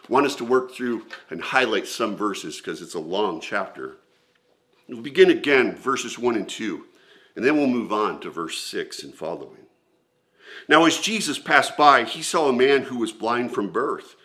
want 0.09 0.25
us 0.25 0.35
to 0.37 0.43
work 0.43 0.71
through 0.71 1.05
and 1.29 1.39
highlight 1.39 1.85
some 1.85 2.15
verses 2.15 2.57
because 2.57 2.81
it's 2.81 2.95
a 2.95 2.99
long 2.99 3.39
chapter. 3.39 3.97
We'll 4.89 5.01
begin 5.01 5.29
again, 5.29 5.75
verses 5.75 6.17
1 6.17 6.35
and 6.35 6.49
2, 6.49 6.85
and 7.35 7.45
then 7.45 7.55
we'll 7.55 7.67
move 7.67 7.93
on 7.93 8.19
to 8.21 8.31
verse 8.31 8.57
6 8.63 9.03
and 9.03 9.13
following. 9.13 9.67
Now, 10.67 10.85
as 10.85 10.97
Jesus 10.97 11.37
passed 11.37 11.77
by, 11.77 12.05
he 12.05 12.23
saw 12.23 12.49
a 12.49 12.51
man 12.51 12.81
who 12.81 12.97
was 12.97 13.11
blind 13.11 13.53
from 13.53 13.71
birth. 13.71 14.15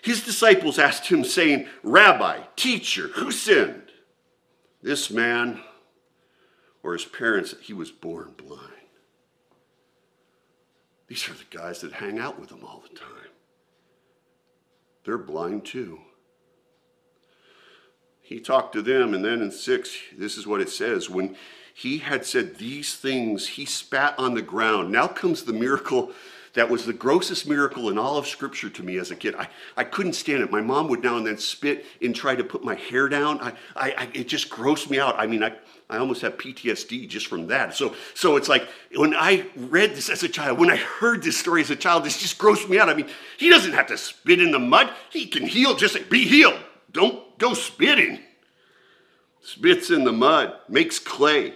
His 0.00 0.24
disciples 0.24 0.78
asked 0.78 1.08
him, 1.08 1.24
saying, 1.24 1.68
Rabbi, 1.82 2.38
teacher, 2.56 3.08
who 3.08 3.32
sinned? 3.32 3.90
This 4.82 5.10
man 5.10 5.60
or 6.82 6.94
his 6.94 7.04
parents, 7.04 7.50
that 7.50 7.60
he 7.60 7.74
was 7.74 7.90
born 7.90 8.32
blind. 8.38 8.71
These 11.12 11.28
are 11.28 11.34
the 11.34 11.58
guys 11.58 11.82
that 11.82 11.92
hang 11.92 12.18
out 12.18 12.40
with 12.40 12.50
him 12.50 12.64
all 12.64 12.82
the 12.82 12.98
time. 12.98 13.28
They're 15.04 15.18
blind 15.18 15.66
too. 15.66 16.00
He 18.22 18.40
talked 18.40 18.72
to 18.72 18.80
them, 18.80 19.12
and 19.12 19.22
then 19.22 19.42
in 19.42 19.50
six, 19.50 19.94
this 20.16 20.38
is 20.38 20.46
what 20.46 20.62
it 20.62 20.70
says. 20.70 21.10
When 21.10 21.36
he 21.74 21.98
had 21.98 22.24
said 22.24 22.56
these 22.56 22.94
things, 22.94 23.46
he 23.46 23.66
spat 23.66 24.18
on 24.18 24.32
the 24.32 24.40
ground. 24.40 24.90
Now 24.90 25.06
comes 25.06 25.42
the 25.42 25.52
miracle 25.52 26.12
that 26.54 26.68
was 26.68 26.84
the 26.84 26.92
grossest 26.92 27.48
miracle 27.48 27.88
in 27.88 27.98
all 27.98 28.16
of 28.16 28.26
Scripture 28.26 28.68
to 28.68 28.82
me 28.82 28.98
as 28.98 29.10
a 29.10 29.16
kid. 29.16 29.34
I, 29.34 29.48
I 29.76 29.84
couldn't 29.84 30.12
stand 30.14 30.42
it. 30.42 30.50
My 30.50 30.60
mom 30.60 30.88
would 30.88 31.02
now 31.02 31.16
and 31.16 31.26
then 31.26 31.38
spit 31.38 31.86
and 32.00 32.14
try 32.14 32.34
to 32.34 32.44
put 32.44 32.62
my 32.62 32.74
hair 32.74 33.08
down. 33.08 33.40
I, 33.40 33.52
I, 33.74 33.90
I, 33.96 34.08
it 34.12 34.28
just 34.28 34.50
grossed 34.50 34.90
me 34.90 34.98
out. 34.98 35.14
I 35.18 35.26
mean, 35.26 35.42
I, 35.42 35.52
I 35.92 35.98
almost 35.98 36.22
have 36.22 36.38
PTSD 36.38 37.06
just 37.06 37.26
from 37.26 37.48
that. 37.48 37.76
So, 37.76 37.94
so 38.14 38.36
it's 38.36 38.48
like 38.48 38.66
when 38.96 39.14
I 39.14 39.44
read 39.54 39.90
this 39.90 40.08
as 40.08 40.22
a 40.22 40.28
child, 40.28 40.58
when 40.58 40.70
I 40.70 40.76
heard 40.76 41.22
this 41.22 41.38
story 41.38 41.60
as 41.60 41.70
a 41.70 41.76
child, 41.76 42.04
this 42.04 42.18
just 42.18 42.38
grossed 42.38 42.66
me 42.66 42.78
out. 42.78 42.88
I 42.88 42.94
mean, 42.94 43.10
he 43.36 43.50
doesn't 43.50 43.74
have 43.74 43.88
to 43.88 43.98
spit 43.98 44.40
in 44.40 44.52
the 44.52 44.58
mud. 44.58 44.90
He 45.10 45.26
can 45.26 45.46
heal, 45.46 45.76
just 45.76 45.94
like, 45.94 46.08
be 46.08 46.26
healed. 46.26 46.58
Don't 46.92 47.38
go 47.38 47.52
spitting. 47.52 48.20
Spits 49.42 49.90
in 49.90 50.04
the 50.04 50.12
mud, 50.12 50.54
makes 50.66 50.98
clay 50.98 51.54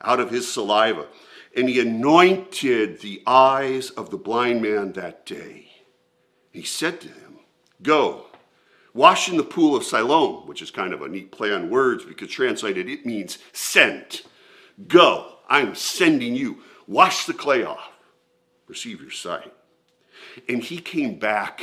out 0.00 0.18
of 0.18 0.30
his 0.30 0.52
saliva. 0.52 1.06
And 1.56 1.68
he 1.68 1.78
anointed 1.78 3.00
the 3.00 3.22
eyes 3.24 3.90
of 3.90 4.10
the 4.10 4.18
blind 4.18 4.62
man 4.62 4.94
that 4.94 5.24
day. 5.24 5.70
He 6.50 6.64
said 6.64 7.00
to 7.02 7.08
him, 7.08 7.38
Go, 7.82 8.25
wash 8.96 9.28
in 9.28 9.36
the 9.36 9.44
pool 9.44 9.76
of 9.76 9.84
Siloam, 9.84 10.46
which 10.46 10.62
is 10.62 10.70
kind 10.70 10.92
of 10.92 11.02
a 11.02 11.08
neat 11.08 11.30
play 11.30 11.52
on 11.52 11.70
words 11.70 12.04
because 12.04 12.30
translated 12.30 12.88
it 12.88 13.04
means 13.04 13.38
sent. 13.52 14.22
Go, 14.88 15.34
I'm 15.48 15.74
sending 15.74 16.34
you. 16.34 16.62
Wash 16.88 17.26
the 17.26 17.34
clay 17.34 17.62
off, 17.62 17.92
receive 18.66 19.00
your 19.00 19.10
sight. 19.10 19.52
And 20.48 20.62
he 20.62 20.78
came 20.78 21.18
back 21.18 21.60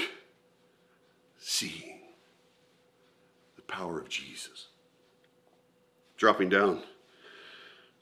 seeing 1.39 1.99
the 3.55 3.61
power 3.63 3.99
of 3.99 4.09
Jesus. 4.09 4.67
Dropping 6.17 6.49
down 6.49 6.83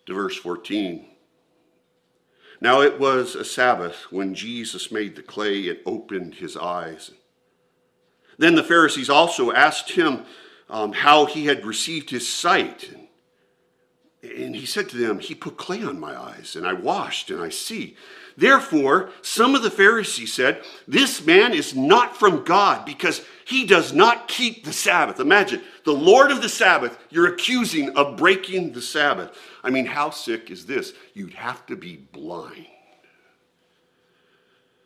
to 0.05 0.13
verse 0.13 0.35
14. 0.35 1.05
Now 2.59 2.81
it 2.81 2.99
was 2.99 3.35
a 3.35 3.45
Sabbath 3.45 4.11
when 4.11 4.35
Jesus 4.35 4.91
made 4.91 5.15
the 5.15 5.23
clay 5.23 5.69
and 5.69 5.79
opened 5.85 6.35
his 6.35 6.57
eyes. 6.57 7.11
Then 8.37 8.55
the 8.55 8.63
Pharisees 8.63 9.09
also 9.09 9.51
asked 9.51 9.91
him 9.91 10.25
um, 10.69 10.93
how 10.93 11.25
he 11.25 11.45
had 11.45 11.65
received 11.65 12.09
his 12.09 12.27
sight. 12.27 12.89
And 14.23 14.55
he 14.55 14.65
said 14.65 14.89
to 14.89 14.97
them, 14.97 15.19
He 15.19 15.35
put 15.35 15.57
clay 15.57 15.83
on 15.83 15.99
my 15.99 16.19
eyes, 16.19 16.55
and 16.55 16.65
I 16.65 16.73
washed, 16.73 17.31
and 17.31 17.41
I 17.41 17.49
see. 17.49 17.95
Therefore, 18.37 19.09
some 19.21 19.55
of 19.55 19.63
the 19.63 19.71
Pharisees 19.71 20.33
said, 20.33 20.63
This 20.87 21.25
man 21.25 21.53
is 21.53 21.75
not 21.75 22.15
from 22.15 22.43
God 22.43 22.85
because 22.85 23.23
he 23.45 23.65
does 23.65 23.93
not 23.93 24.27
keep 24.27 24.63
the 24.63 24.73
Sabbath. 24.73 25.19
Imagine, 25.19 25.61
the 25.85 25.91
Lord 25.91 26.31
of 26.31 26.41
the 26.41 26.49
Sabbath, 26.49 26.97
you're 27.09 27.33
accusing 27.33 27.95
of 27.97 28.17
breaking 28.17 28.71
the 28.71 28.81
Sabbath. 28.81 29.37
I 29.63 29.69
mean, 29.69 29.85
how 29.85 30.11
sick 30.11 30.49
is 30.49 30.65
this? 30.65 30.93
You'd 31.13 31.33
have 31.33 31.65
to 31.65 31.75
be 31.75 31.97
blind. 31.97 32.67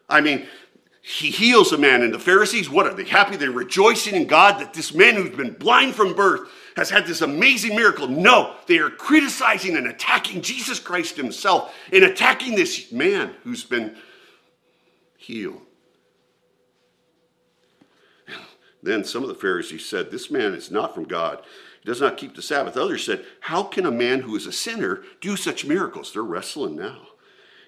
I 0.10 0.22
mean, 0.22 0.48
he 1.08 1.30
heals 1.30 1.72
a 1.72 1.78
man, 1.78 2.02
and 2.02 2.12
the 2.12 2.18
Pharisees, 2.18 2.68
what 2.68 2.88
are 2.88 2.94
they 2.96 3.04
happy? 3.04 3.36
They're 3.36 3.52
rejoicing 3.52 4.16
in 4.16 4.26
God 4.26 4.60
that 4.60 4.74
this 4.74 4.92
man 4.92 5.14
who's 5.14 5.38
been 5.38 5.54
blind 5.54 5.94
from 5.94 6.16
birth 6.16 6.50
has 6.76 6.90
had 6.90 7.06
this 7.06 7.22
amazing 7.22 7.76
miracle. 7.76 8.08
No, 8.08 8.56
they 8.66 8.80
are 8.80 8.90
criticizing 8.90 9.78
and 9.78 9.86
attacking 9.86 10.42
Jesus 10.42 10.80
Christ 10.80 11.16
himself 11.16 11.76
and 11.94 12.04
attacking 12.04 12.56
this 12.56 12.92
man 12.92 13.36
who's 13.44 13.64
been 13.64 13.96
healed. 15.16 15.62
Then 18.82 19.04
some 19.04 19.22
of 19.22 19.30
the 19.30 19.36
Pharisees 19.36 19.86
said, 19.86 20.10
This 20.10 20.32
man 20.32 20.56
is 20.56 20.72
not 20.72 20.96
from 20.96 21.04
God. 21.04 21.44
He 21.82 21.86
does 21.86 22.02
not 22.02 22.18
keep 22.18 22.36
the 22.36 22.42
Sabbath. 22.42 22.78
Others 22.78 23.06
said, 23.06 23.24
How 23.42 23.62
can 23.62 23.86
a 23.86 23.92
man 23.92 24.22
who 24.22 24.36
is 24.36 24.48
a 24.48 24.52
sinner 24.52 25.04
do 25.22 25.38
such 25.38 25.68
miracles? 25.68 26.14
They're 26.14 26.24
wrestling 26.24 26.76
now. 26.76 27.10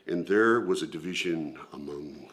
And 0.07 0.25
there 0.25 0.59
was 0.59 0.81
a 0.81 0.87
division 0.87 1.59
among. 1.71 2.31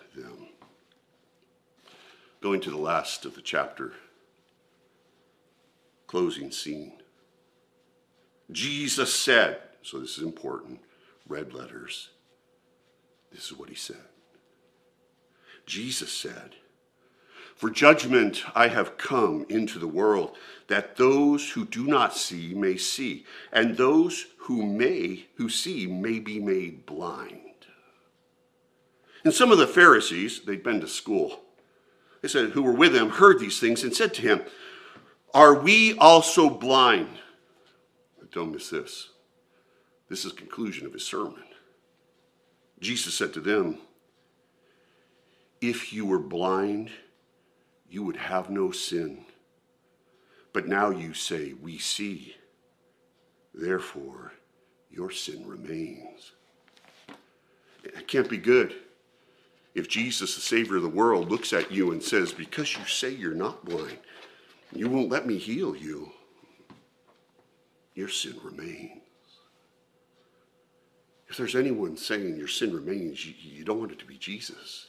Going 2.44 2.60
to 2.60 2.70
the 2.70 2.76
last 2.76 3.24
of 3.24 3.34
the 3.34 3.40
chapter, 3.40 3.92
closing 6.06 6.50
scene. 6.50 6.92
Jesus 8.52 9.14
said, 9.14 9.60
so 9.80 9.98
this 9.98 10.18
is 10.18 10.22
important, 10.22 10.82
red 11.26 11.54
letters. 11.54 12.10
This 13.32 13.46
is 13.46 13.56
what 13.56 13.70
he 13.70 13.74
said. 13.74 14.04
Jesus 15.64 16.12
said, 16.12 16.56
For 17.56 17.70
judgment 17.70 18.44
I 18.54 18.68
have 18.68 18.98
come 18.98 19.46
into 19.48 19.78
the 19.78 19.88
world, 19.88 20.36
that 20.68 20.96
those 20.96 21.52
who 21.52 21.64
do 21.64 21.86
not 21.86 22.14
see 22.14 22.52
may 22.52 22.76
see, 22.76 23.24
and 23.54 23.78
those 23.78 24.26
who 24.36 24.66
may, 24.66 25.28
who 25.36 25.48
see, 25.48 25.86
may 25.86 26.18
be 26.18 26.40
made 26.40 26.84
blind. 26.84 27.40
And 29.24 29.32
some 29.32 29.50
of 29.50 29.56
the 29.56 29.66
Pharisees, 29.66 30.42
they'd 30.42 30.62
been 30.62 30.82
to 30.82 30.88
school 30.88 31.40
they 32.24 32.28
said, 32.28 32.52
who 32.52 32.62
were 32.62 32.72
with 32.72 32.96
him, 32.96 33.10
heard 33.10 33.38
these 33.38 33.60
things 33.60 33.84
and 33.84 33.94
said 33.94 34.14
to 34.14 34.22
him, 34.22 34.40
Are 35.34 35.52
we 35.52 35.94
also 35.98 36.48
blind? 36.48 37.18
But 38.18 38.32
don't 38.32 38.50
miss 38.50 38.70
this. 38.70 39.10
This 40.08 40.24
is 40.24 40.32
conclusion 40.32 40.86
of 40.86 40.94
his 40.94 41.04
sermon. 41.04 41.44
Jesus 42.80 43.12
said 43.12 43.34
to 43.34 43.40
them, 43.40 43.76
If 45.60 45.92
you 45.92 46.06
were 46.06 46.18
blind, 46.18 46.90
you 47.90 48.02
would 48.04 48.16
have 48.16 48.48
no 48.48 48.70
sin. 48.70 49.26
But 50.54 50.66
now 50.66 50.88
you 50.88 51.12
say, 51.12 51.52
We 51.52 51.76
see. 51.76 52.36
Therefore, 53.52 54.32
your 54.90 55.10
sin 55.10 55.46
remains. 55.46 56.32
It 57.84 58.08
can't 58.08 58.30
be 58.30 58.38
good 58.38 58.74
if 59.74 59.88
Jesus, 59.88 60.34
the 60.34 60.40
Savior 60.40 60.76
of 60.76 60.82
the 60.82 60.88
world, 60.88 61.30
looks 61.30 61.52
at 61.52 61.72
you 61.72 61.92
and 61.92 62.02
says, 62.02 62.32
Because 62.32 62.76
you 62.76 62.84
say 62.84 63.10
you're 63.10 63.34
not 63.34 63.64
blind, 63.64 63.98
you 64.72 64.88
won't 64.88 65.10
let 65.10 65.26
me 65.26 65.36
heal 65.36 65.76
you, 65.76 66.10
your 67.94 68.08
sin 68.08 68.36
remains. 68.42 69.00
If 71.28 71.36
there's 71.36 71.56
anyone 71.56 71.96
saying 71.96 72.36
your 72.36 72.48
sin 72.48 72.72
remains, 72.72 73.26
you, 73.26 73.34
you 73.38 73.64
don't 73.64 73.80
want 73.80 73.92
it 73.92 73.98
to 73.98 74.04
be 74.04 74.16
Jesus 74.16 74.86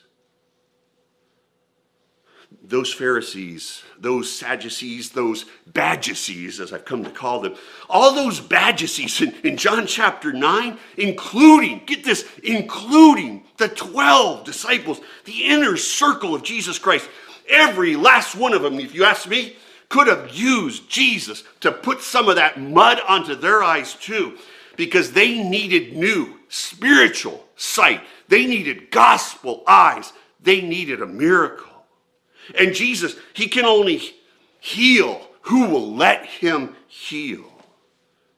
those 2.63 2.93
Pharisees, 2.93 3.83
those 4.00 4.31
Sadducees, 4.31 5.12
those 5.12 5.45
Badducees, 5.71 6.59
as 6.59 6.74
I've 6.74 6.85
come 6.85 7.03
to 7.03 7.09
call 7.09 7.39
them, 7.39 7.55
all 7.89 8.13
those 8.13 8.39
Badducees 8.39 9.21
in, 9.21 9.47
in 9.47 9.57
John 9.57 9.88
chapter 9.88 10.33
9, 10.33 10.77
including, 10.97 11.81
get 11.85 12.03
this, 12.03 12.27
including 12.43 13.43
the 13.57 13.69
12 13.69 14.43
disciples, 14.43 15.01
the 15.25 15.45
inner 15.45 15.77
circle 15.77 16.35
of 16.35 16.43
Jesus 16.43 16.79
Christ, 16.79 17.09
every 17.50 17.95
last 17.95 18.35
one 18.35 18.53
of 18.53 18.62
them, 18.62 18.79
if 18.79 18.93
you 18.93 19.03
ask 19.03 19.27
me, 19.27 19.55
could 19.89 20.07
have 20.07 20.31
used 20.31 20.89
Jesus 20.89 21.43
to 21.62 21.71
put 21.71 22.01
some 22.01 22.27
of 22.27 22.35
that 22.35 22.59
mud 22.59 23.00
onto 23.07 23.35
their 23.35 23.63
eyes 23.63 23.93
too, 23.93 24.38
because 24.75 25.12
they 25.12 25.41
needed 25.41 25.95
new 25.95 26.39
spiritual 26.50 27.45
sight. 27.55 28.01
They 28.27 28.45
needed 28.45 28.91
gospel 28.91 29.63
eyes. 29.67 30.12
They 30.41 30.62
needed 30.62 31.01
a 31.01 31.05
miracle. 31.05 31.75
And 32.58 32.74
Jesus, 32.74 33.16
he 33.34 33.48
can 33.48 33.66
only 33.66 34.16
heal 34.60 35.22
who 35.42 35.68
will 35.68 35.96
let 35.96 36.25
him 36.25 36.75
heal. 36.88 37.52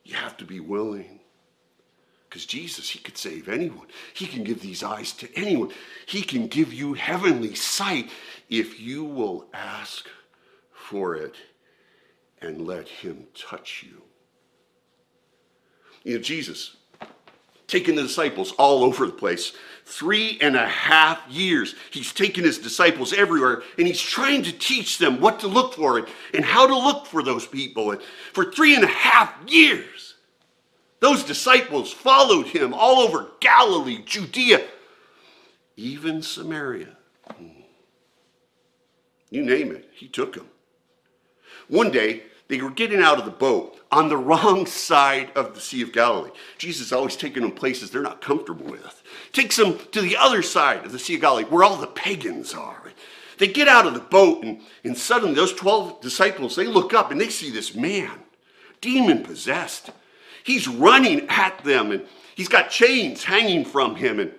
You 0.03 0.15
have 0.15 0.37
to 0.37 0.45
be 0.45 0.59
willing. 0.59 1.19
Because 2.29 2.45
Jesus, 2.45 2.89
he 2.89 2.99
could 2.99 3.17
save 3.17 3.47
anyone. 3.47 3.87
He 4.13 4.25
can 4.25 4.43
give 4.43 4.61
these 4.61 4.83
eyes 4.83 5.13
to 5.13 5.29
anyone. 5.35 5.71
He 6.05 6.21
can 6.21 6.47
give 6.47 6.73
you 6.73 6.93
heavenly 6.93 7.55
sight 7.55 8.09
if 8.49 8.79
you 8.79 9.03
will 9.03 9.47
ask 9.53 10.07
for 10.71 11.15
it 11.15 11.35
and 12.41 12.67
let 12.67 12.87
him 12.87 13.27
touch 13.33 13.85
you. 13.87 14.01
You 16.03 16.15
know, 16.15 16.21
Jesus, 16.21 16.77
taking 17.67 17.95
the 17.95 18.03
disciples 18.03 18.53
all 18.53 18.83
over 18.83 19.05
the 19.05 19.11
place. 19.11 19.53
Three 19.85 20.37
and 20.41 20.55
a 20.55 20.67
half 20.67 21.21
years. 21.29 21.75
He's 21.91 22.13
taken 22.13 22.43
his 22.43 22.57
disciples 22.57 23.13
everywhere 23.13 23.63
and 23.77 23.87
he's 23.87 24.01
trying 24.01 24.43
to 24.43 24.51
teach 24.51 24.97
them 24.97 25.21
what 25.21 25.39
to 25.41 25.47
look 25.47 25.73
for 25.73 26.05
and, 26.33 26.45
how 26.45 26.67
to 26.67 26.77
look 26.77 27.05
for 27.05 27.21
those 27.21 27.45
people. 27.45 27.91
And 27.91 28.01
for 28.33 28.51
three 28.51 28.75
and 28.75 28.83
a 28.83 28.87
half 28.87 29.33
years, 29.47 30.15
those 30.99 31.23
disciples 31.23 31.91
followed 31.91 32.47
him 32.47 32.73
all 32.73 32.99
over 32.99 33.31
Galilee, 33.39 34.01
Judea, 34.05 34.65
even 35.75 36.21
Samaria. 36.21 36.95
Hmm. 37.37 37.47
You 39.29 39.43
name 39.43 39.71
it, 39.71 39.89
he 39.93 40.07
took 40.07 40.35
them. 40.35 40.47
One 41.67 41.91
day, 41.91 42.23
they 42.47 42.61
were 42.61 42.71
getting 42.71 43.01
out 43.01 43.19
of 43.19 43.25
the 43.25 43.31
boat 43.31 43.77
on 43.91 44.09
the 44.09 44.17
wrong 44.17 44.65
side 44.65 45.31
of 45.35 45.53
the 45.53 45.61
Sea 45.61 45.81
of 45.81 45.91
Galilee. 45.91 46.31
Jesus 46.57 46.91
always 46.91 47.15
taking 47.15 47.43
them 47.43 47.51
places 47.51 47.89
they're 47.89 48.01
not 48.01 48.21
comfortable 48.21 48.65
with. 48.65 49.03
Takes 49.33 49.57
them 49.57 49.77
to 49.91 50.01
the 50.01 50.17
other 50.17 50.41
side 50.41 50.85
of 50.85 50.91
the 50.91 50.99
Sea 50.99 51.15
of 51.15 51.21
Galilee 51.21 51.43
where 51.43 51.63
all 51.63 51.77
the 51.77 51.87
pagans 51.87 52.53
are. 52.53 52.83
They 53.37 53.47
get 53.47 53.67
out 53.67 53.85
of 53.85 53.93
the 53.93 53.99
boat 53.99 54.43
and, 54.43 54.61
and 54.83 54.97
suddenly 54.97 55.35
those 55.35 55.53
12 55.53 56.01
disciples, 56.01 56.55
they 56.55 56.65
look 56.65 56.93
up 56.93 57.11
and 57.11 57.21
they 57.21 57.29
see 57.29 57.51
this 57.51 57.75
man, 57.75 58.11
demon 58.81 59.23
possessed. 59.23 59.91
He's 60.43 60.67
running 60.67 61.27
at 61.29 61.63
them 61.63 61.91
and 61.91 62.05
he's 62.35 62.47
got 62.47 62.69
chains 62.69 63.23
hanging 63.23 63.63
from 63.65 63.95
him. 63.95 64.19
And 64.19 64.33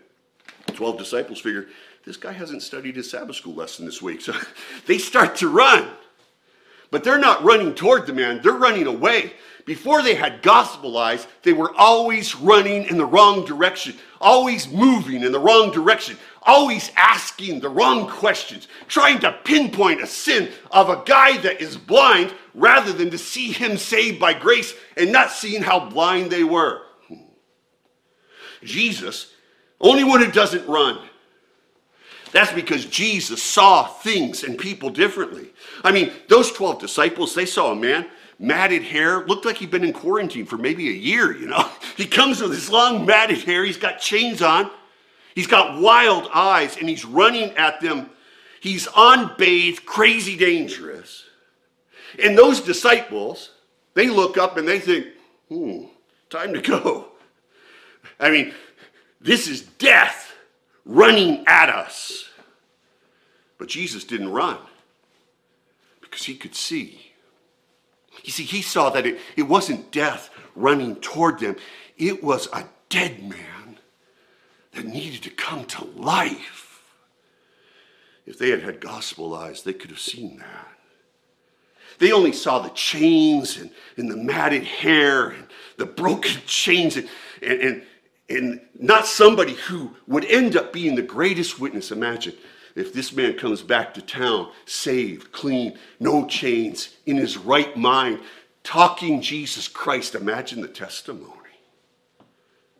12 0.74 0.98
disciples 0.98 1.40
figure, 1.40 1.68
this 2.04 2.16
guy 2.16 2.32
hasn't 2.32 2.62
studied 2.62 2.96
his 2.96 3.10
Sabbath 3.10 3.36
school 3.36 3.54
lesson 3.54 3.84
this 3.84 4.02
week. 4.02 4.20
So 4.20 4.34
they 4.86 4.98
start 4.98 5.36
to 5.36 5.48
run. 5.48 5.88
But 6.90 7.04
they're 7.04 7.18
not 7.18 7.44
running 7.44 7.74
toward 7.74 8.06
the 8.06 8.12
man, 8.12 8.40
they're 8.42 8.52
running 8.52 8.86
away. 8.86 9.32
Before 9.66 10.00
they 10.02 10.14
had 10.14 10.40
gospel 10.40 10.96
eyes, 10.96 11.26
they 11.42 11.52
were 11.52 11.74
always 11.76 12.34
running 12.34 12.84
in 12.84 12.96
the 12.96 13.04
wrong 13.04 13.44
direction, 13.44 13.94
always 14.18 14.66
moving 14.66 15.22
in 15.22 15.30
the 15.30 15.38
wrong 15.38 15.70
direction, 15.70 16.16
always 16.42 16.90
asking 16.96 17.60
the 17.60 17.68
wrong 17.68 18.08
questions, 18.08 18.66
trying 18.86 19.18
to 19.20 19.38
pinpoint 19.44 20.00
a 20.00 20.06
sin 20.06 20.50
of 20.70 20.88
a 20.88 21.02
guy 21.04 21.36
that 21.42 21.60
is 21.60 21.76
blind 21.76 22.32
rather 22.54 22.94
than 22.94 23.10
to 23.10 23.18
see 23.18 23.52
him 23.52 23.76
saved 23.76 24.18
by 24.18 24.32
grace 24.32 24.72
and 24.96 25.12
not 25.12 25.30
seeing 25.30 25.60
how 25.60 25.78
blind 25.78 26.30
they 26.30 26.44
were. 26.44 26.80
Jesus, 28.64 29.34
only 29.82 30.02
one 30.02 30.20
who 30.24 30.32
doesn't 30.32 30.66
run. 30.66 30.98
That's 32.32 32.52
because 32.52 32.86
Jesus 32.86 33.42
saw 33.42 33.84
things 33.86 34.44
and 34.44 34.58
people 34.58 34.90
differently. 34.90 35.50
I 35.84 35.92
mean, 35.92 36.12
those 36.28 36.52
12 36.52 36.80
disciples, 36.80 37.34
they 37.34 37.46
saw 37.46 37.72
a 37.72 37.76
man, 37.76 38.08
matted 38.38 38.82
hair, 38.82 39.24
looked 39.26 39.44
like 39.44 39.56
he'd 39.56 39.70
been 39.70 39.84
in 39.84 39.92
quarantine 39.92 40.46
for 40.46 40.56
maybe 40.56 40.88
a 40.88 40.92
year, 40.92 41.36
you 41.36 41.46
know. 41.46 41.68
He 41.96 42.06
comes 42.06 42.40
with 42.40 42.52
his 42.52 42.70
long 42.70 43.04
matted 43.04 43.38
hair, 43.38 43.64
he's 43.64 43.76
got 43.76 43.98
chains 43.98 44.40
on, 44.40 44.70
he's 45.34 45.48
got 45.48 45.80
wild 45.80 46.30
eyes, 46.32 46.76
and 46.76 46.88
he's 46.88 47.04
running 47.04 47.50
at 47.56 47.80
them. 47.80 48.10
He's 48.60 48.86
unbathed, 48.96 49.84
crazy 49.84 50.36
dangerous. 50.36 51.24
And 52.22 52.38
those 52.38 52.60
disciples, 52.60 53.50
they 53.94 54.08
look 54.08 54.38
up 54.38 54.56
and 54.56 54.68
they 54.68 54.78
think, 54.78 55.06
hmm, 55.48 55.86
time 56.30 56.54
to 56.54 56.60
go. 56.60 57.08
I 58.20 58.30
mean, 58.30 58.54
this 59.20 59.48
is 59.48 59.62
death 59.62 60.32
running 60.84 61.44
at 61.48 61.68
us. 61.68 62.30
But 63.58 63.66
Jesus 63.66 64.04
didn't 64.04 64.30
run 64.30 64.58
because 66.10 66.26
he 66.26 66.34
could 66.34 66.54
see. 66.54 67.12
You 68.24 68.32
see, 68.32 68.44
he 68.44 68.62
saw 68.62 68.90
that 68.90 69.06
it, 69.06 69.18
it 69.36 69.42
wasn't 69.42 69.90
death 69.92 70.30
running 70.54 70.96
toward 70.96 71.38
them, 71.38 71.56
it 71.96 72.22
was 72.22 72.48
a 72.52 72.64
dead 72.88 73.22
man 73.22 73.78
that 74.72 74.86
needed 74.86 75.22
to 75.22 75.30
come 75.30 75.64
to 75.66 75.84
life. 75.84 76.82
If 78.26 78.38
they 78.38 78.50
had 78.50 78.62
had 78.62 78.80
gospel 78.80 79.34
eyes, 79.34 79.62
they 79.62 79.72
could 79.72 79.90
have 79.90 80.00
seen 80.00 80.38
that. 80.38 80.68
They 81.98 82.12
only 82.12 82.32
saw 82.32 82.58
the 82.60 82.68
chains 82.70 83.56
and, 83.56 83.70
and 83.96 84.10
the 84.10 84.16
matted 84.16 84.64
hair 84.64 85.30
and 85.30 85.46
the 85.78 85.86
broken 85.86 86.40
chains 86.46 86.96
and, 86.96 87.08
and, 87.42 87.60
and, 87.60 87.82
and 88.28 88.60
not 88.78 89.06
somebody 89.06 89.54
who 89.54 89.96
would 90.06 90.24
end 90.26 90.56
up 90.56 90.72
being 90.72 90.94
the 90.94 91.02
greatest 91.02 91.58
witness. 91.58 91.90
Imagine 91.90 92.34
if 92.78 92.92
this 92.92 93.12
man 93.12 93.34
comes 93.34 93.62
back 93.62 93.94
to 93.94 94.02
town, 94.02 94.50
saved, 94.64 95.32
clean, 95.32 95.78
no 95.98 96.26
chains, 96.26 96.96
in 97.06 97.16
his 97.16 97.36
right 97.36 97.76
mind, 97.76 98.20
talking 98.62 99.20
Jesus 99.20 99.68
Christ. 99.68 100.14
Imagine 100.14 100.60
the 100.60 100.68
testimony. 100.68 101.32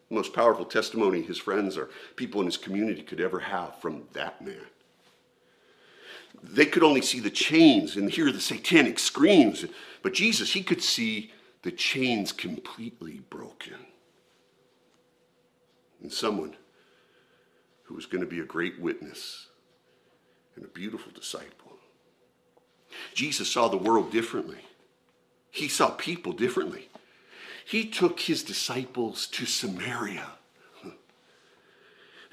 The 0.09 0.15
most 0.15 0.33
powerful 0.33 0.65
testimony 0.65 1.23
his 1.23 1.39
friends 1.39 1.77
or 1.77 1.91
people 2.17 2.41
in 2.41 2.47
his 2.47 2.57
community 2.57 3.03
could 3.03 3.21
ever 3.21 3.41
have 3.41 3.81
from 3.81 4.05
that 4.13 4.41
man. 4.41 4.67
They 6.43 6.67
could 6.67 6.85
only 6.85 7.03
see 7.03 7.21
the 7.21 7.31
chains 7.31 7.97
and 7.97 8.11
hear 8.11 8.31
the 8.31 8.41
satanic 8.41 8.99
screams, 8.99 9.65
but 10.03 10.15
Jesus, 10.15 10.53
he 10.53 10.63
could 10.63 10.83
see 10.83 11.33
the 11.63 11.73
chains 11.73 12.33
completely 12.33 13.21
broken 13.29 13.75
and 16.01 16.13
someone 16.13 16.57
who 17.85 17.95
was 17.95 18.07
going 18.07 18.21
to 18.21 18.31
be 18.31 18.41
a 18.41 18.45
great 18.45 18.81
witness 18.81 19.48
and 20.59 20.67
a 20.67 20.71
beautiful 20.71 21.13
disciple. 21.13 21.73
Jesus 23.15 23.49
saw 23.49 23.69
the 23.69 23.77
world 23.77 24.11
differently. 24.11 24.59
He 25.53 25.69
saw 25.69 25.91
people 25.91 26.33
differently. 26.33 26.89
He 27.65 27.87
took 27.87 28.19
his 28.19 28.43
disciples 28.43 29.27
to 29.29 29.47
Samaria. 29.47 30.27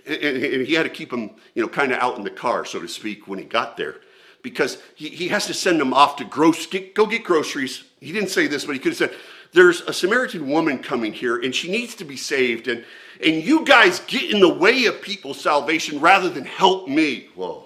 And, 0.07 0.67
he 0.67 0.75
had 0.75 0.83
to 0.83 0.89
keep 0.89 1.09
them, 1.09 1.31
you 1.55 1.63
know, 1.63 1.67
kind 1.67 1.91
of 1.91 1.97
out 1.97 2.15
in 2.15 2.23
the 2.23 2.29
car, 2.29 2.63
so 2.63 2.79
to 2.79 2.87
speak, 2.87 3.27
when 3.27 3.39
he 3.39 3.45
got 3.45 3.75
there. 3.75 3.95
Because 4.43 4.77
he, 4.93 5.09
he 5.09 5.27
has 5.29 5.47
to 5.47 5.53
send 5.55 5.79
them 5.79 5.95
off 5.95 6.17
to 6.17 6.25
gross, 6.25 6.67
get, 6.67 6.93
go 6.93 7.07
get 7.07 7.23
groceries. 7.23 7.85
He 7.99 8.11
didn't 8.11 8.29
say 8.29 8.45
this, 8.45 8.65
but 8.65 8.73
he 8.73 8.79
could 8.79 8.91
have 8.91 8.97
said, 8.97 9.15
there's 9.51 9.81
a 9.81 9.93
Samaritan 9.93 10.47
woman 10.47 10.77
coming 10.77 11.11
here 11.11 11.37
and 11.37 11.55
she 11.55 11.71
needs 11.71 11.95
to 11.95 12.05
be 12.05 12.17
saved. 12.17 12.67
And, 12.67 12.85
and 13.23 13.43
you 13.43 13.65
guys 13.65 13.99
get 14.01 14.29
in 14.29 14.39
the 14.39 14.53
way 14.53 14.85
of 14.85 15.01
people's 15.01 15.41
salvation 15.41 15.99
rather 15.99 16.29
than 16.29 16.45
help 16.45 16.87
me. 16.87 17.29
Whoa. 17.33 17.64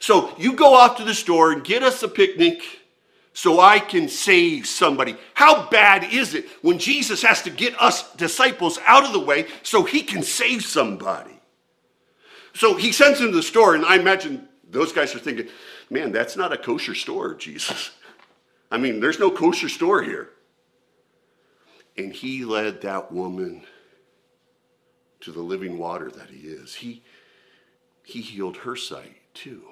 So 0.00 0.34
you 0.38 0.54
go 0.54 0.74
off 0.74 0.96
to 0.96 1.04
the 1.04 1.14
store 1.14 1.52
and 1.52 1.64
get 1.64 1.82
us 1.82 2.02
a 2.02 2.08
picnic 2.08 2.62
so 3.32 3.60
I 3.60 3.78
can 3.78 4.08
save 4.08 4.66
somebody. 4.66 5.16
How 5.34 5.68
bad 5.68 6.12
is 6.12 6.34
it 6.34 6.46
when 6.62 6.78
Jesus 6.78 7.22
has 7.22 7.42
to 7.42 7.50
get 7.50 7.80
us 7.80 8.12
disciples 8.16 8.78
out 8.84 9.04
of 9.04 9.12
the 9.12 9.20
way 9.20 9.46
so 9.62 9.84
he 9.84 10.02
can 10.02 10.22
save 10.22 10.64
somebody? 10.64 11.38
So 12.54 12.74
he 12.74 12.90
sends 12.90 13.20
them 13.20 13.30
to 13.30 13.36
the 13.36 13.42
store, 13.42 13.76
and 13.76 13.84
I 13.84 13.96
imagine 13.96 14.48
those 14.68 14.92
guys 14.92 15.14
are 15.14 15.20
thinking, 15.20 15.46
man, 15.88 16.10
that's 16.10 16.36
not 16.36 16.52
a 16.52 16.56
kosher 16.56 16.94
store, 16.94 17.34
Jesus. 17.34 17.92
I 18.70 18.78
mean, 18.78 18.98
there's 18.98 19.20
no 19.20 19.30
kosher 19.30 19.68
store 19.68 20.02
here. 20.02 20.30
And 21.96 22.12
he 22.12 22.44
led 22.44 22.80
that 22.82 23.12
woman 23.12 23.62
to 25.20 25.32
the 25.32 25.40
living 25.40 25.78
water 25.78 26.10
that 26.10 26.30
he 26.30 26.48
is. 26.48 26.74
He, 26.74 27.02
he 28.04 28.20
healed 28.20 28.56
her 28.58 28.76
sight 28.76 29.16
too. 29.34 29.62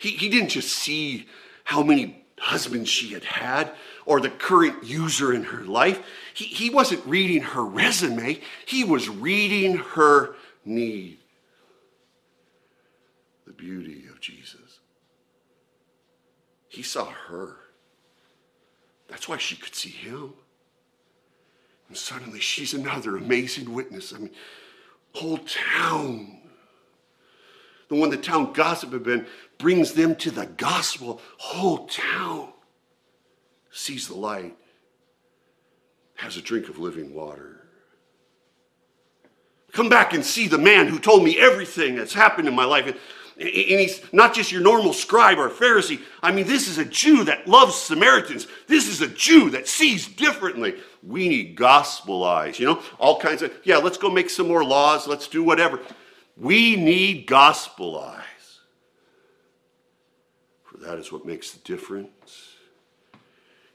He, 0.00 0.10
he 0.10 0.28
didn't 0.28 0.50
just 0.50 0.70
see 0.70 1.26
how 1.64 1.82
many 1.82 2.24
husbands 2.38 2.90
she 2.90 3.12
had 3.12 3.24
had 3.24 3.72
or 4.04 4.20
the 4.20 4.30
current 4.30 4.82
user 4.84 5.32
in 5.32 5.44
her 5.44 5.62
life. 5.64 6.04
He, 6.34 6.46
he 6.46 6.70
wasn't 6.70 7.04
reading 7.06 7.42
her 7.42 7.64
resume, 7.64 8.40
he 8.66 8.84
was 8.84 9.08
reading 9.08 9.76
her 9.76 10.34
need. 10.64 11.18
The 13.46 13.52
beauty 13.52 14.06
of 14.10 14.20
Jesus. 14.20 14.80
He 16.68 16.82
saw 16.82 17.04
her. 17.04 17.56
That's 19.08 19.28
why 19.28 19.36
she 19.36 19.56
could 19.56 19.74
see 19.74 19.90
him. 19.90 20.32
And 21.88 21.96
suddenly 21.96 22.40
she's 22.40 22.72
another 22.72 23.16
amazing 23.18 23.72
witness. 23.72 24.14
I 24.14 24.18
mean, 24.18 24.30
whole 25.12 25.38
town. 25.38 26.41
The 27.92 27.98
one 27.98 28.08
the 28.08 28.16
town 28.16 28.54
gossip 28.54 28.90
had 28.94 29.02
been 29.02 29.26
brings 29.58 29.92
them 29.92 30.16
to 30.16 30.30
the 30.30 30.46
gospel. 30.46 31.20
Whole 31.36 31.86
town 31.88 32.54
sees 33.70 34.08
the 34.08 34.14
light, 34.14 34.56
has 36.14 36.38
a 36.38 36.40
drink 36.40 36.70
of 36.70 36.78
living 36.78 37.12
water. 37.12 37.68
Come 39.72 39.90
back 39.90 40.14
and 40.14 40.24
see 40.24 40.48
the 40.48 40.56
man 40.56 40.86
who 40.86 40.98
told 40.98 41.22
me 41.22 41.38
everything 41.38 41.94
that's 41.94 42.14
happened 42.14 42.48
in 42.48 42.54
my 42.54 42.64
life. 42.64 42.86
And 42.86 42.96
he's 43.46 44.00
not 44.10 44.32
just 44.32 44.50
your 44.50 44.62
normal 44.62 44.94
scribe 44.94 45.38
or 45.38 45.50
Pharisee. 45.50 46.00
I 46.22 46.32
mean, 46.32 46.46
this 46.46 46.68
is 46.68 46.78
a 46.78 46.86
Jew 46.86 47.24
that 47.24 47.46
loves 47.46 47.74
Samaritans. 47.74 48.46
This 48.68 48.88
is 48.88 49.02
a 49.02 49.08
Jew 49.08 49.50
that 49.50 49.68
sees 49.68 50.08
differently. 50.08 50.76
We 51.02 51.28
need 51.28 51.56
gospel 51.56 52.24
eyes, 52.24 52.58
you 52.58 52.64
know, 52.64 52.82
all 52.98 53.20
kinds 53.20 53.42
of, 53.42 53.52
yeah, 53.64 53.76
let's 53.76 53.98
go 53.98 54.08
make 54.08 54.30
some 54.30 54.48
more 54.48 54.64
laws. 54.64 55.06
Let's 55.06 55.28
do 55.28 55.42
whatever. 55.44 55.78
We 56.36 56.76
need 56.76 57.26
gospel 57.26 57.98
eyes. 57.98 58.60
For 60.64 60.78
that 60.78 60.98
is 60.98 61.12
what 61.12 61.26
makes 61.26 61.52
the 61.52 61.60
difference 61.60 62.56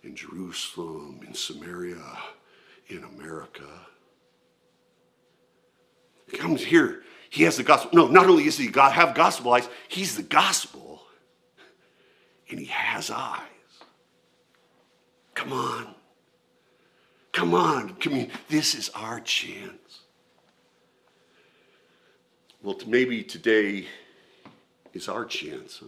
in 0.04 0.16
Jerusalem, 0.16 1.22
in 1.26 1.34
Samaria, 1.34 2.18
in 2.88 3.04
America. 3.04 3.68
He 6.30 6.38
comes 6.38 6.64
here 6.64 7.04
he 7.30 7.44
has 7.44 7.58
the 7.58 7.64
gospel. 7.64 7.92
No, 7.94 8.08
not 8.08 8.28
only 8.28 8.46
does 8.46 8.58
he 8.58 8.72
have 8.76 9.14
gospel 9.14 9.54
eyes, 9.54 9.68
he's 9.88 10.16
the 10.16 10.24
gospel 10.24 11.04
and 12.50 12.60
he 12.60 12.66
has 12.66 13.10
eyes. 13.10 13.42
Come 15.34 15.54
on. 15.54 15.94
Come 17.34 17.54
on. 17.54 17.96
Come. 17.96 18.28
This 18.50 18.76
is 18.76 18.90
our 18.90 19.20
chance. 19.20 20.02
Well, 22.68 22.78
maybe 22.86 23.24
today 23.24 23.86
is 24.94 25.08
our 25.08 25.24
chance. 25.24 25.82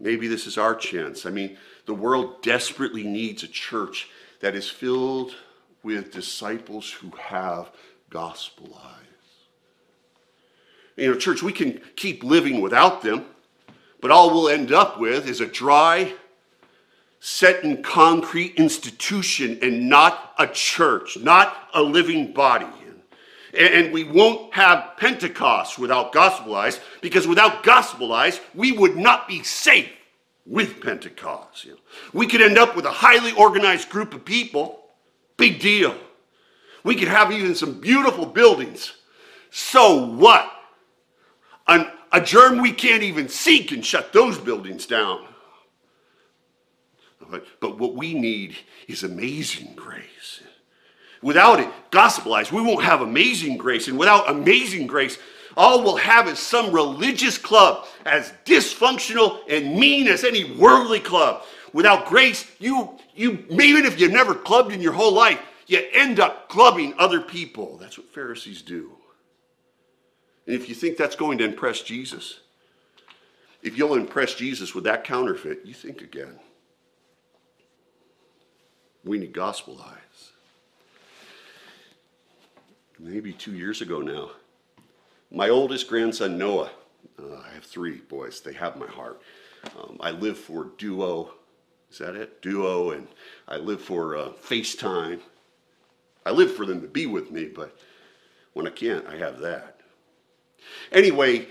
Maybe 0.00 0.28
this 0.28 0.46
is 0.46 0.56
our 0.56 0.74
chance. 0.74 1.26
I 1.26 1.30
mean, 1.30 1.58
the 1.84 1.92
world 1.92 2.40
desperately 2.40 3.02
needs 3.02 3.42
a 3.42 3.48
church 3.48 4.08
that 4.40 4.54
is 4.54 4.70
filled 4.70 5.34
with 5.82 6.10
disciples 6.10 6.90
who 6.90 7.10
have 7.20 7.70
gospel 8.08 8.80
eyes. 8.82 9.04
You 10.96 11.10
know, 11.10 11.18
church, 11.18 11.42
we 11.42 11.52
can 11.52 11.78
keep 11.94 12.24
living 12.24 12.62
without 12.62 13.02
them, 13.02 13.26
but 14.00 14.10
all 14.10 14.30
we'll 14.30 14.48
end 14.48 14.72
up 14.72 14.98
with 14.98 15.28
is 15.28 15.42
a 15.42 15.46
dry, 15.46 16.14
set 17.20 17.62
in 17.62 17.82
concrete 17.82 18.54
institution 18.54 19.58
and 19.60 19.90
not 19.90 20.32
a 20.38 20.46
church, 20.46 21.18
not 21.18 21.68
a 21.74 21.82
living 21.82 22.32
body. 22.32 22.81
And 23.58 23.92
we 23.92 24.04
won't 24.04 24.54
have 24.54 24.96
Pentecost 24.96 25.78
without 25.78 26.12
gospel 26.12 26.54
eyes, 26.54 26.80
because 27.00 27.26
without 27.26 27.62
gospel 27.62 28.12
eyes, 28.12 28.40
we 28.54 28.72
would 28.72 28.96
not 28.96 29.28
be 29.28 29.42
safe 29.42 29.90
with 30.46 30.80
Pentecost. 30.80 31.64
You 31.64 31.72
know. 31.72 31.78
We 32.12 32.26
could 32.26 32.40
end 32.40 32.56
up 32.56 32.74
with 32.74 32.86
a 32.86 32.90
highly 32.90 33.32
organized 33.32 33.90
group 33.90 34.14
of 34.14 34.24
people, 34.24 34.80
big 35.36 35.60
deal. 35.60 35.94
We 36.82 36.94
could 36.94 37.08
have 37.08 37.30
even 37.30 37.54
some 37.54 37.80
beautiful 37.80 38.26
buildings. 38.26 38.92
So 39.50 40.06
what? 40.06 40.50
An, 41.68 41.86
a 42.10 42.20
germ 42.20 42.58
we 42.58 42.72
can't 42.72 43.02
even 43.02 43.28
see 43.28 43.64
can 43.64 43.82
shut 43.82 44.12
those 44.12 44.38
buildings 44.38 44.86
down. 44.86 45.26
But, 47.30 47.46
but 47.60 47.78
what 47.78 47.94
we 47.94 48.14
need 48.14 48.56
is 48.88 49.04
amazing 49.04 49.74
grace. 49.74 50.40
Without 51.22 51.60
it, 51.60 51.68
gospel 51.90 52.34
eyes, 52.34 52.50
we 52.50 52.60
won't 52.60 52.84
have 52.84 53.00
amazing 53.00 53.56
grace. 53.56 53.88
And 53.88 53.98
without 53.98 54.28
amazing 54.28 54.88
grace, 54.88 55.18
all 55.56 55.82
we'll 55.82 55.96
have 55.96 56.28
is 56.28 56.38
some 56.38 56.72
religious 56.72 57.38
club 57.38 57.86
as 58.04 58.32
dysfunctional 58.44 59.40
and 59.48 59.78
mean 59.78 60.08
as 60.08 60.24
any 60.24 60.52
worldly 60.52 61.00
club. 61.00 61.44
Without 61.72 62.06
grace, 62.06 62.50
you, 62.58 62.98
you 63.14 63.44
even 63.50 63.84
if 63.84 64.00
you've 64.00 64.12
never 64.12 64.34
clubbed 64.34 64.72
in 64.72 64.80
your 64.80 64.92
whole 64.92 65.12
life, 65.12 65.40
you 65.66 65.82
end 65.92 66.20
up 66.20 66.48
clubbing 66.48 66.94
other 66.98 67.20
people. 67.20 67.78
That's 67.78 67.96
what 67.96 68.12
Pharisees 68.12 68.62
do. 68.62 68.92
And 70.46 70.56
if 70.56 70.68
you 70.68 70.74
think 70.74 70.96
that's 70.96 71.16
going 71.16 71.38
to 71.38 71.44
impress 71.44 71.82
Jesus, 71.82 72.40
if 73.62 73.78
you'll 73.78 73.94
impress 73.94 74.34
Jesus 74.34 74.74
with 74.74 74.84
that 74.84 75.04
counterfeit, 75.04 75.60
you 75.64 75.72
think 75.72 76.02
again. 76.02 76.38
We 79.04 79.18
need 79.18 79.32
gospel 79.32 79.80
eyes. 79.80 80.11
Maybe 83.04 83.32
two 83.32 83.56
years 83.56 83.80
ago 83.80 84.00
now, 84.00 84.30
my 85.32 85.48
oldest 85.48 85.88
grandson, 85.88 86.38
Noah, 86.38 86.70
uh, 87.18 87.34
I 87.44 87.52
have 87.52 87.64
three 87.64 87.96
boys, 87.96 88.40
they 88.40 88.52
have 88.52 88.76
my 88.76 88.86
heart. 88.86 89.20
Um, 89.76 89.96
I 89.98 90.12
live 90.12 90.38
for 90.38 90.70
Duo, 90.78 91.34
is 91.90 91.98
that 91.98 92.14
it? 92.14 92.40
Duo, 92.42 92.92
and 92.92 93.08
I 93.48 93.56
live 93.56 93.80
for 93.82 94.16
uh, 94.16 94.28
FaceTime. 94.28 95.18
I 96.24 96.30
live 96.30 96.54
for 96.54 96.64
them 96.64 96.80
to 96.80 96.86
be 96.86 97.06
with 97.06 97.32
me, 97.32 97.46
but 97.46 97.76
when 98.52 98.68
I 98.68 98.70
can't, 98.70 99.04
I 99.08 99.16
have 99.16 99.40
that. 99.40 99.80
Anyway, 100.92 101.48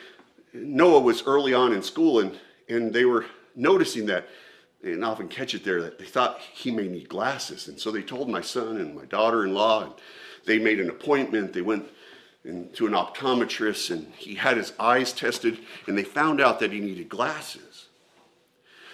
Noah 0.53 1.01
was 1.01 1.23
early 1.23 1.53
on 1.53 1.73
in 1.73 1.83
school 1.83 2.21
and, 2.21 2.39
and 2.69 2.93
they 2.93 3.03
were 3.03 3.25
noticing 3.57 4.05
that, 4.05 4.29
and 4.83 5.03
often 5.03 5.27
catch 5.27 5.53
it 5.53 5.65
there, 5.65 5.81
that 5.81 5.99
they 5.99 6.05
thought 6.05 6.39
he 6.39 6.71
may 6.71 6.87
need 6.87 7.09
glasses. 7.09 7.67
And 7.67 7.77
so 7.77 7.91
they 7.91 8.03
told 8.03 8.29
my 8.29 8.41
son 8.41 8.77
and 8.77 8.95
my 8.95 9.03
daughter 9.03 9.43
in 9.43 9.53
law, 9.53 9.83
and 9.83 9.93
they 10.45 10.59
made 10.59 10.79
an 10.79 10.89
appointment. 10.89 11.53
They 11.53 11.61
went 11.61 11.85
to 12.43 12.87
an 12.87 12.93
optometrist 12.93 13.91
and 13.91 14.11
he 14.15 14.35
had 14.35 14.57
his 14.57 14.73
eyes 14.79 15.13
tested, 15.13 15.59
and 15.87 15.97
they 15.97 16.03
found 16.03 16.41
out 16.41 16.59
that 16.59 16.71
he 16.71 16.79
needed 16.79 17.09
glasses. 17.09 17.87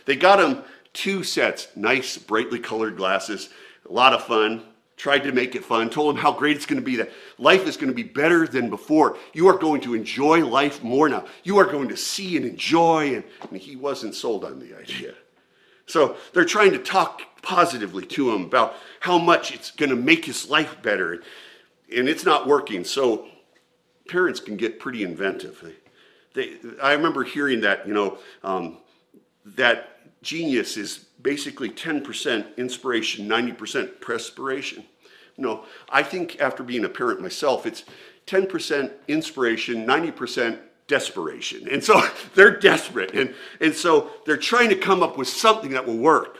They 0.06 0.16
got 0.16 0.40
him 0.40 0.64
two 0.94 1.24
sets, 1.24 1.68
nice, 1.76 2.18
brightly 2.18 2.60
colored 2.60 2.98
glasses, 2.98 3.50
a 3.88 3.92
lot 3.92 4.14
of 4.14 4.24
fun 4.26 4.64
tried 4.98 5.20
to 5.20 5.32
make 5.32 5.56
it 5.56 5.64
fun, 5.64 5.90
told 5.90 6.16
him 6.16 6.22
how 6.22 6.32
great 6.32 6.56
it's 6.56 6.66
going 6.66 6.82
to 6.82 6.86
be, 6.86 6.96
that 6.96 7.12
life 7.38 7.68
is 7.68 7.78
going 7.78 7.88
to 7.88 7.94
be 7.94 8.04
better 8.04 8.48
than 8.48 8.70
before. 8.70 9.16
You 9.32 9.48
are 9.48 9.58
going 9.58 9.80
to 9.82 9.94
enjoy 9.94 10.44
life 10.44 10.84
more 10.84 11.08
now. 11.08 11.26
You 11.44 11.60
are 11.60 11.66
going 11.66 11.88
to 11.90 11.98
see 11.98 12.36
and 12.36 12.46
enjoy. 12.46 13.16
And, 13.16 13.24
and 13.52 13.62
he 13.62 13.76
wasn't 13.76 14.16
sold 14.16 14.44
on 14.44 14.60
the 14.60 14.76
idea. 14.78 15.14
So 15.86 16.18
they're 16.34 16.46
trying 16.46 16.72
to 16.72 16.80
talk 16.80 17.22
positively 17.48 18.06
to 18.06 18.36
him 18.36 18.44
about 18.44 18.76
how 19.00 19.18
much 19.18 19.54
it's 19.54 19.72
going 19.72 19.90
to 19.90 19.96
make 19.96 20.26
his 20.26 20.50
life 20.50 20.82
better. 20.82 21.24
And 21.96 22.10
it's 22.10 22.26
not 22.26 22.46
working. 22.46 22.84
So 22.84 23.26
parents 24.10 24.42
can 24.42 24.58
get 24.58 24.82
pretty 24.82 25.02
inventive. 25.02 25.64
They, 26.34 26.58
I 26.84 26.92
remember 26.92 27.24
hearing 27.24 27.62
that, 27.62 27.88
you 27.88 27.94
know, 27.94 28.18
um, 28.44 28.80
that 29.46 30.22
genius 30.22 30.76
is 30.76 31.06
basically 31.22 31.70
10% 31.70 32.58
inspiration, 32.58 33.30
90% 33.30 34.02
perspiration. 34.02 34.84
No, 35.38 35.64
I 35.90 36.04
think 36.04 36.42
after 36.42 36.64
being 36.64 36.84
a 36.84 36.90
parent 36.90 37.22
myself, 37.22 37.66
it's 37.66 37.86
10% 38.26 38.92
inspiration, 39.08 39.88
90% 39.88 40.60
desperation. 40.88 41.70
And 41.70 41.82
so 41.82 42.02
they're 42.36 42.60
desperate. 42.60 43.14
And, 43.14 43.34
and 43.62 43.74
so 43.74 44.10
they're 44.26 44.36
trying 44.36 44.68
to 44.68 44.76
come 44.76 45.02
up 45.02 45.18
with 45.18 45.30
something 45.30 45.72
that 45.72 45.88
will 45.88 45.98
work. 45.98 46.40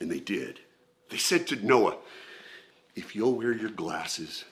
And 0.00 0.10
they 0.10 0.20
did. 0.20 0.60
They 1.08 1.16
said 1.16 1.46
to 1.48 1.56
Noah, 1.56 1.96
if 2.94 3.14
you'll 3.14 3.34
wear 3.34 3.52
your 3.52 3.70
glasses, 3.70 4.44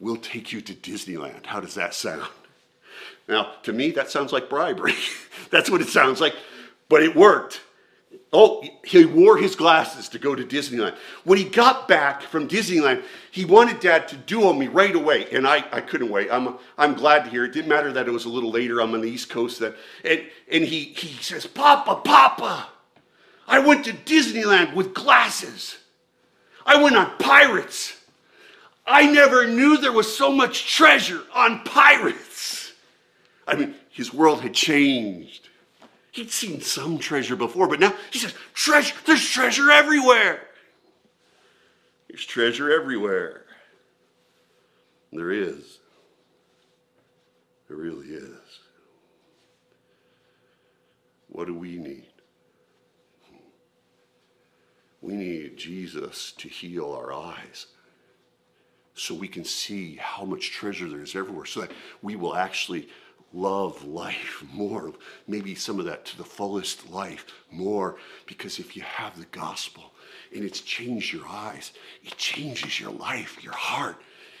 we'll 0.00 0.16
take 0.16 0.52
you 0.52 0.60
to 0.60 0.74
Disneyland. 0.74 1.46
How 1.46 1.60
does 1.60 1.74
that 1.74 1.94
sound? 1.94 2.28
Now, 3.28 3.52
to 3.64 3.72
me, 3.72 3.90
that 3.92 4.10
sounds 4.10 4.32
like 4.32 4.48
bribery. 4.48 4.94
That's 5.50 5.70
what 5.70 5.80
it 5.80 5.88
sounds 5.88 6.20
like, 6.20 6.34
but 6.88 7.02
it 7.02 7.14
worked. 7.14 7.60
Oh, 8.32 8.62
he 8.84 9.04
wore 9.04 9.38
his 9.38 9.56
glasses 9.56 10.08
to 10.10 10.18
go 10.18 10.34
to 10.34 10.44
Disneyland. 10.44 10.94
When 11.24 11.38
he 11.38 11.44
got 11.44 11.88
back 11.88 12.22
from 12.22 12.48
Disneyland, 12.48 13.02
he 13.30 13.44
wanted 13.44 13.80
dad 13.80 14.08
to 14.08 14.16
do 14.16 14.46
on 14.48 14.58
me 14.58 14.68
right 14.68 14.94
away, 14.94 15.28
and 15.30 15.46
I, 15.46 15.64
I 15.72 15.80
couldn't 15.80 16.10
wait. 16.10 16.28
I'm, 16.30 16.56
I'm 16.76 16.94
glad 16.94 17.24
to 17.24 17.30
hear 17.30 17.44
it. 17.44 17.52
Didn't 17.52 17.68
matter 17.68 17.92
that 17.92 18.06
it 18.06 18.10
was 18.10 18.26
a 18.26 18.30
little 18.30 18.50
later. 18.50 18.80
I'm 18.80 18.94
on 18.94 19.00
the 19.00 19.08
East 19.08 19.30
Coast. 19.30 19.60
That, 19.60 19.76
and, 20.04 20.22
and 20.50 20.64
he, 20.64 20.84
he 20.84 21.22
says, 21.22 21.46
Papa, 21.46 22.02
Papa, 22.04 22.68
I 23.48 23.58
went 23.60 23.86
to 23.86 23.92
Disneyland 23.92 24.74
with 24.74 24.92
glasses. 24.92 25.78
I 26.66 26.80
went 26.82 26.96
on 26.96 27.16
pirates. 27.18 27.98
I 28.86 29.10
never 29.10 29.46
knew 29.46 29.78
there 29.78 29.90
was 29.90 30.14
so 30.14 30.30
much 30.30 30.74
treasure 30.74 31.22
on 31.34 31.64
pirates. 31.64 32.72
I 33.46 33.56
mean, 33.56 33.74
his 33.90 34.12
world 34.12 34.42
had 34.42 34.52
changed. 34.52 35.48
He'd 36.12 36.30
seen 36.30 36.60
some 36.60 36.98
treasure 36.98 37.36
before, 37.36 37.68
but 37.68 37.80
now 37.80 37.94
he 38.10 38.18
says, 38.18 38.34
treasure, 38.52 38.94
there's 39.06 39.26
treasure 39.26 39.70
everywhere. 39.70 40.42
There's 42.08 42.24
treasure 42.26 42.70
everywhere. 42.70 43.44
There 45.10 45.32
is. 45.32 45.78
There 47.68 47.78
really 47.78 48.08
is. 48.08 48.60
What 51.28 51.46
do 51.46 51.54
we 51.54 51.76
need? 51.76 52.07
We 55.00 55.14
need 55.14 55.56
Jesus 55.56 56.32
to 56.38 56.48
heal 56.48 56.92
our 56.92 57.12
eyes 57.12 57.66
so 58.94 59.14
we 59.14 59.28
can 59.28 59.44
see 59.44 59.96
how 59.96 60.24
much 60.24 60.50
treasure 60.50 60.88
there 60.88 61.02
is 61.02 61.14
everywhere, 61.14 61.46
so 61.46 61.60
that 61.60 61.70
we 62.02 62.16
will 62.16 62.34
actually 62.34 62.88
love 63.32 63.84
life 63.84 64.42
more, 64.52 64.92
maybe 65.26 65.54
some 65.54 65.78
of 65.78 65.84
that 65.84 66.04
to 66.06 66.16
the 66.16 66.24
fullest 66.24 66.90
life 66.90 67.26
more, 67.50 67.96
because 68.26 68.58
if 68.58 68.76
you 68.76 68.82
have 68.82 69.16
the 69.18 69.26
gospel 69.26 69.92
and 70.34 70.44
it's 70.44 70.60
changed 70.60 71.12
your 71.12 71.26
eyes, 71.28 71.72
it 72.02 72.16
changes 72.16 72.80
your 72.80 72.90
life, 72.90 73.42
your 73.42 73.52
heart, 73.52 73.96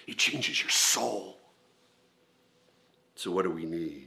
it 0.06 0.18
changes 0.18 0.60
your 0.60 0.70
soul. 0.70 1.38
So, 3.14 3.30
what 3.30 3.42
do 3.42 3.50
we 3.50 3.64
need? 3.64 4.06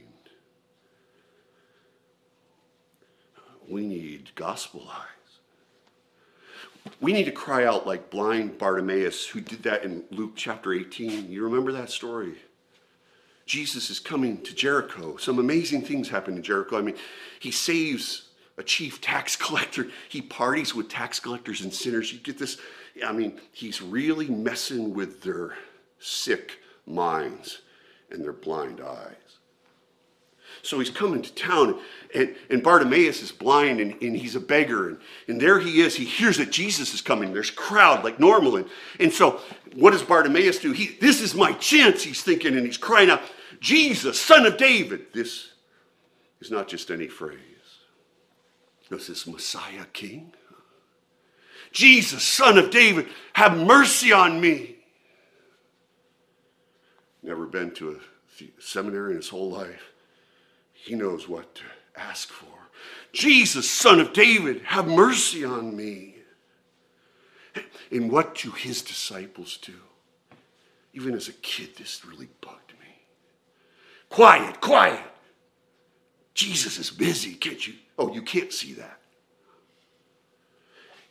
We 3.68 3.86
need 3.86 4.30
gospel 4.34 4.88
eyes. 4.90 5.21
We 7.00 7.12
need 7.12 7.24
to 7.24 7.32
cry 7.32 7.64
out 7.64 7.86
like 7.86 8.10
blind 8.10 8.58
Bartimaeus, 8.58 9.26
who 9.26 9.40
did 9.40 9.62
that 9.64 9.84
in 9.84 10.04
Luke 10.10 10.32
chapter 10.36 10.72
18. 10.72 11.30
You 11.30 11.44
remember 11.44 11.72
that 11.72 11.90
story? 11.90 12.34
Jesus 13.46 13.90
is 13.90 14.00
coming 14.00 14.40
to 14.42 14.54
Jericho. 14.54 15.16
Some 15.16 15.38
amazing 15.38 15.82
things 15.82 16.08
happen 16.08 16.36
in 16.36 16.42
Jericho. 16.42 16.78
I 16.78 16.82
mean, 16.82 16.96
he 17.40 17.50
saves 17.50 18.28
a 18.58 18.62
chief 18.62 19.00
tax 19.00 19.36
collector. 19.44 19.88
He 20.08 20.22
parties 20.22 20.74
with 20.74 20.88
tax 20.88 21.20
collectors 21.20 21.62
and 21.62 21.72
sinners. 21.72 22.12
You 22.12 22.18
get 22.18 22.38
this. 22.38 22.58
I 23.04 23.12
mean, 23.12 23.40
he's 23.52 23.82
really 23.82 24.28
messing 24.28 24.94
with 24.94 25.22
their 25.22 25.54
sick 25.98 26.58
minds 26.86 27.62
and 28.10 28.22
their 28.22 28.32
blind 28.32 28.80
eyes. 28.80 29.38
So 30.60 30.78
he's 30.78 30.90
coming 30.90 31.22
to 31.22 31.34
town, 31.34 31.80
and, 32.14 32.34
and 32.50 32.62
Bartimaeus 32.62 33.22
is 33.22 33.32
blind 33.32 33.80
and, 33.80 34.00
and 34.02 34.16
he's 34.16 34.36
a 34.36 34.40
beggar. 34.40 34.90
And, 34.90 34.98
and 35.28 35.40
there 35.40 35.58
he 35.58 35.80
is. 35.80 35.96
He 35.96 36.04
hears 36.04 36.36
that 36.36 36.52
Jesus 36.52 36.92
is 36.92 37.00
coming. 37.00 37.32
There's 37.32 37.50
a 37.50 37.54
crowd 37.54 38.04
like 38.04 38.20
normal. 38.20 38.56
And, 38.56 38.68
and 39.00 39.12
so 39.12 39.40
what 39.74 39.92
does 39.92 40.02
Bartimaeus 40.02 40.58
do? 40.58 40.72
He, 40.72 40.96
this 41.00 41.20
is 41.20 41.34
my 41.34 41.52
chance, 41.54 42.02
he's 42.02 42.22
thinking, 42.22 42.56
and 42.56 42.66
he's 42.66 42.76
crying 42.76 43.10
out, 43.10 43.22
Jesus, 43.60 44.20
son 44.20 44.44
of 44.44 44.56
David. 44.56 45.12
This 45.12 45.52
is 46.40 46.50
not 46.50 46.68
just 46.68 46.90
any 46.90 47.08
phrase. 47.08 47.38
This 48.90 49.08
is 49.08 49.26
Messiah 49.26 49.86
King. 49.92 50.34
Jesus, 51.70 52.22
son 52.22 52.58
of 52.58 52.70
David, 52.70 53.08
have 53.32 53.56
mercy 53.56 54.12
on 54.12 54.40
me. 54.40 54.76
Never 57.22 57.46
been 57.46 57.70
to 57.74 57.92
a 57.92 58.44
seminary 58.60 59.12
in 59.12 59.16
his 59.16 59.28
whole 59.28 59.50
life. 59.50 59.91
He 60.82 60.96
knows 60.96 61.28
what 61.28 61.54
to 61.54 61.62
ask 61.96 62.28
for. 62.28 62.58
Jesus, 63.12 63.70
son 63.70 64.00
of 64.00 64.12
David, 64.12 64.62
have 64.62 64.88
mercy 64.88 65.44
on 65.44 65.76
me. 65.76 66.16
And 67.92 68.10
what 68.10 68.34
do 68.34 68.50
his 68.50 68.82
disciples 68.82 69.58
do? 69.62 69.74
Even 70.92 71.14
as 71.14 71.28
a 71.28 71.32
kid, 71.34 71.76
this 71.76 72.04
really 72.04 72.28
bugged 72.40 72.72
me. 72.80 73.02
Quiet, 74.08 74.60
quiet. 74.60 75.00
Jesus 76.34 76.78
is 76.78 76.90
busy, 76.90 77.34
can't 77.34 77.64
you? 77.66 77.74
Oh, 77.96 78.12
you 78.12 78.22
can't 78.22 78.52
see 78.52 78.72
that. 78.72 78.98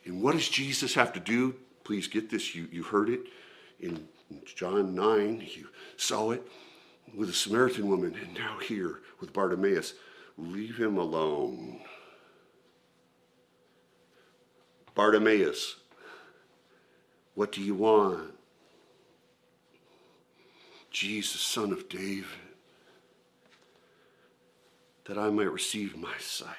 And 0.04 0.20
what 0.20 0.34
does 0.34 0.48
Jesus 0.48 0.92
have 0.94 1.12
to 1.14 1.20
do? 1.20 1.54
Please 1.84 2.08
get 2.08 2.28
this. 2.28 2.54
You, 2.54 2.68
you 2.70 2.82
heard 2.82 3.08
it 3.08 3.20
in 3.80 4.06
John 4.44 4.94
9. 4.94 5.48
You 5.56 5.68
saw 5.96 6.32
it 6.32 6.46
with 7.14 7.28
a 7.28 7.32
Samaritan 7.32 7.88
woman, 7.88 8.14
and 8.20 8.34
now 8.34 8.58
here 8.58 9.00
with 9.20 9.32
Bartimaeus. 9.32 9.94
Leave 10.38 10.78
him 10.78 10.96
alone. 10.96 11.80
Bartimaeus, 14.94 15.76
what 17.34 17.52
do 17.52 17.62
you 17.62 17.74
want? 17.74 18.34
Jesus, 20.90 21.40
son 21.40 21.72
of 21.72 21.88
David, 21.88 22.26
that 25.06 25.16
I 25.16 25.30
might 25.30 25.50
receive 25.50 25.96
my 25.96 26.14
sight. 26.18 26.56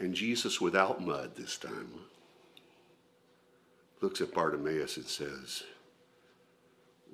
And 0.00 0.14
Jesus, 0.14 0.60
without 0.60 1.00
mud 1.00 1.36
this 1.36 1.56
time, 1.56 1.88
looks 4.00 4.20
at 4.20 4.34
Bartimaeus 4.34 4.96
and 4.96 5.06
says, 5.06 5.62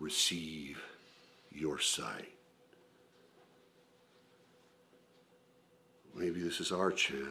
Receive 0.01 0.83
your 1.53 1.79
sight. 1.79 2.33
Maybe 6.15 6.41
this 6.41 6.61
is 6.61 6.73
our 6.73 6.91
chance. 6.91 7.29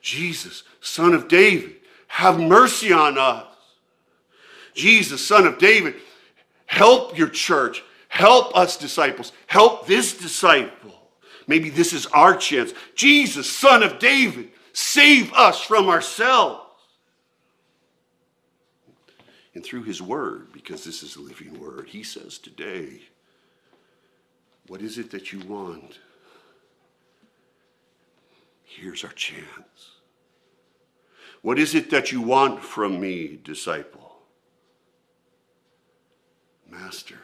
Jesus, 0.00 0.64
son 0.80 1.14
of 1.14 1.28
David, 1.28 1.76
have 2.08 2.38
mercy 2.38 2.92
on 2.92 3.16
us. 3.18 3.46
Jesus, 4.74 5.26
son 5.26 5.46
of 5.46 5.58
David, 5.58 5.94
help 6.66 7.16
your 7.16 7.28
church. 7.28 7.82
Help 8.08 8.56
us, 8.56 8.76
disciples. 8.76 9.32
Help 9.46 9.86
this 9.86 10.18
disciple. 10.18 10.92
Maybe 11.46 11.70
this 11.70 11.92
is 11.92 12.06
our 12.06 12.36
chance. 12.36 12.74
Jesus, 12.94 13.50
son 13.50 13.82
of 13.82 13.98
David, 13.98 14.50
save 14.72 15.32
us 15.32 15.62
from 15.62 15.88
ourselves. 15.88 16.60
And 19.54 19.64
through 19.64 19.82
his 19.82 20.00
word, 20.00 20.52
because 20.52 20.84
this 20.84 21.02
is 21.02 21.16
a 21.16 21.20
living 21.20 21.60
word, 21.60 21.88
he 21.88 22.02
says 22.02 22.38
today, 22.38 23.02
What 24.66 24.80
is 24.80 24.98
it 24.98 25.10
that 25.10 25.32
you 25.32 25.40
want? 25.40 25.98
Here's 28.64 29.04
our 29.04 29.12
chance. 29.12 29.96
What 31.42 31.58
is 31.58 31.74
it 31.74 31.90
that 31.90 32.12
you 32.12 32.22
want 32.22 32.62
from 32.62 33.00
me, 33.00 33.38
disciple? 33.42 34.16
Master, 36.70 37.18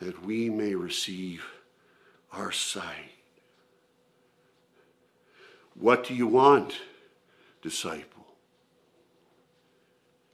that 0.00 0.24
we 0.24 0.50
may 0.50 0.74
receive 0.74 1.44
our 2.32 2.50
sight. 2.50 3.12
What 5.74 6.04
do 6.04 6.14
you 6.14 6.26
want, 6.26 6.74
disciple? 7.62 8.21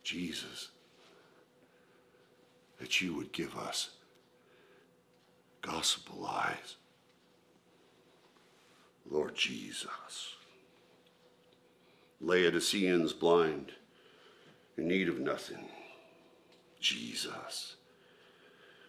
Jesus, 0.09 0.71
that 2.81 3.03
you 3.03 3.15
would 3.15 3.31
give 3.31 3.55
us 3.59 3.91
gospel 5.61 6.27
eyes. 6.27 6.77
Lord 9.11 9.35
Jesus. 9.35 10.37
Laodiceans 12.23 13.13
blind, 13.13 13.73
in 14.79 14.89
need 14.89 15.11
of 15.11 15.21
nothing. 15.21 15.69
Jesus. 16.81 17.77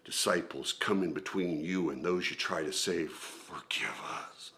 Disciples 0.05 0.71
coming 0.71 1.11
between 1.11 1.59
you 1.59 1.89
and 1.89 2.01
those 2.01 2.29
you 2.29 2.37
try 2.37 2.63
to 2.63 2.71
save, 2.71 3.11
forgive 3.11 3.99
us. 4.09 4.51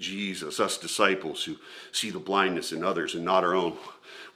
Jesus, 0.00 0.58
us 0.58 0.78
disciples 0.78 1.44
who 1.44 1.56
see 1.92 2.10
the 2.10 2.18
blindness 2.18 2.72
in 2.72 2.82
others 2.82 3.14
and 3.14 3.24
not 3.24 3.44
our 3.44 3.54
own. 3.54 3.76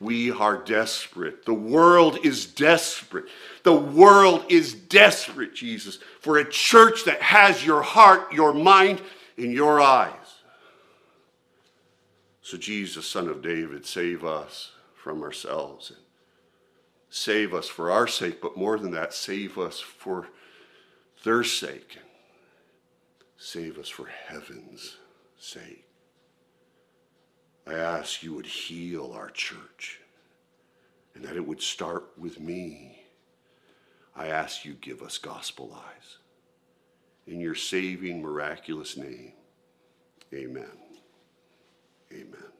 We 0.00 0.30
are 0.30 0.58
desperate. 0.58 1.44
The 1.44 1.54
world 1.54 2.18
is 2.24 2.46
desperate. 2.46 3.26
The 3.62 3.74
world 3.74 4.44
is 4.48 4.74
desperate, 4.74 5.54
Jesus, 5.54 5.98
for 6.20 6.38
a 6.38 6.48
church 6.48 7.04
that 7.04 7.22
has 7.22 7.64
your 7.64 7.82
heart, 7.82 8.32
your 8.32 8.52
mind, 8.52 9.00
and 9.36 9.52
your 9.52 9.80
eyes. 9.80 10.12
So, 12.42 12.58
Jesus, 12.58 13.06
Son 13.06 13.28
of 13.28 13.40
David, 13.40 13.86
save 13.86 14.24
us 14.24 14.72
from 14.94 15.22
ourselves 15.22 15.90
and 15.90 15.98
Save 17.16 17.54
us 17.54 17.68
for 17.68 17.92
our 17.92 18.08
sake, 18.08 18.40
but 18.42 18.56
more 18.56 18.76
than 18.76 18.90
that, 18.90 19.14
save 19.14 19.56
us 19.56 19.78
for 19.78 20.26
their 21.22 21.44
sake. 21.44 21.94
And 21.94 22.04
save 23.36 23.78
us 23.78 23.88
for 23.88 24.06
heaven's 24.06 24.96
sake. 25.44 25.86
I 27.66 27.74
ask 27.74 28.22
you 28.22 28.34
would 28.34 28.46
heal 28.46 29.12
our 29.12 29.30
church 29.30 30.00
and 31.14 31.24
that 31.24 31.36
it 31.36 31.46
would 31.46 31.62
start 31.62 32.08
with 32.18 32.40
me. 32.40 33.02
I 34.16 34.28
ask 34.28 34.64
you 34.64 34.74
give 34.74 35.02
us 35.02 35.18
gospel 35.18 35.74
eyes. 35.74 36.18
In 37.26 37.40
your 37.40 37.54
saving, 37.54 38.20
miraculous 38.20 38.96
name, 38.96 39.32
amen. 40.32 40.78
Amen. 42.12 42.53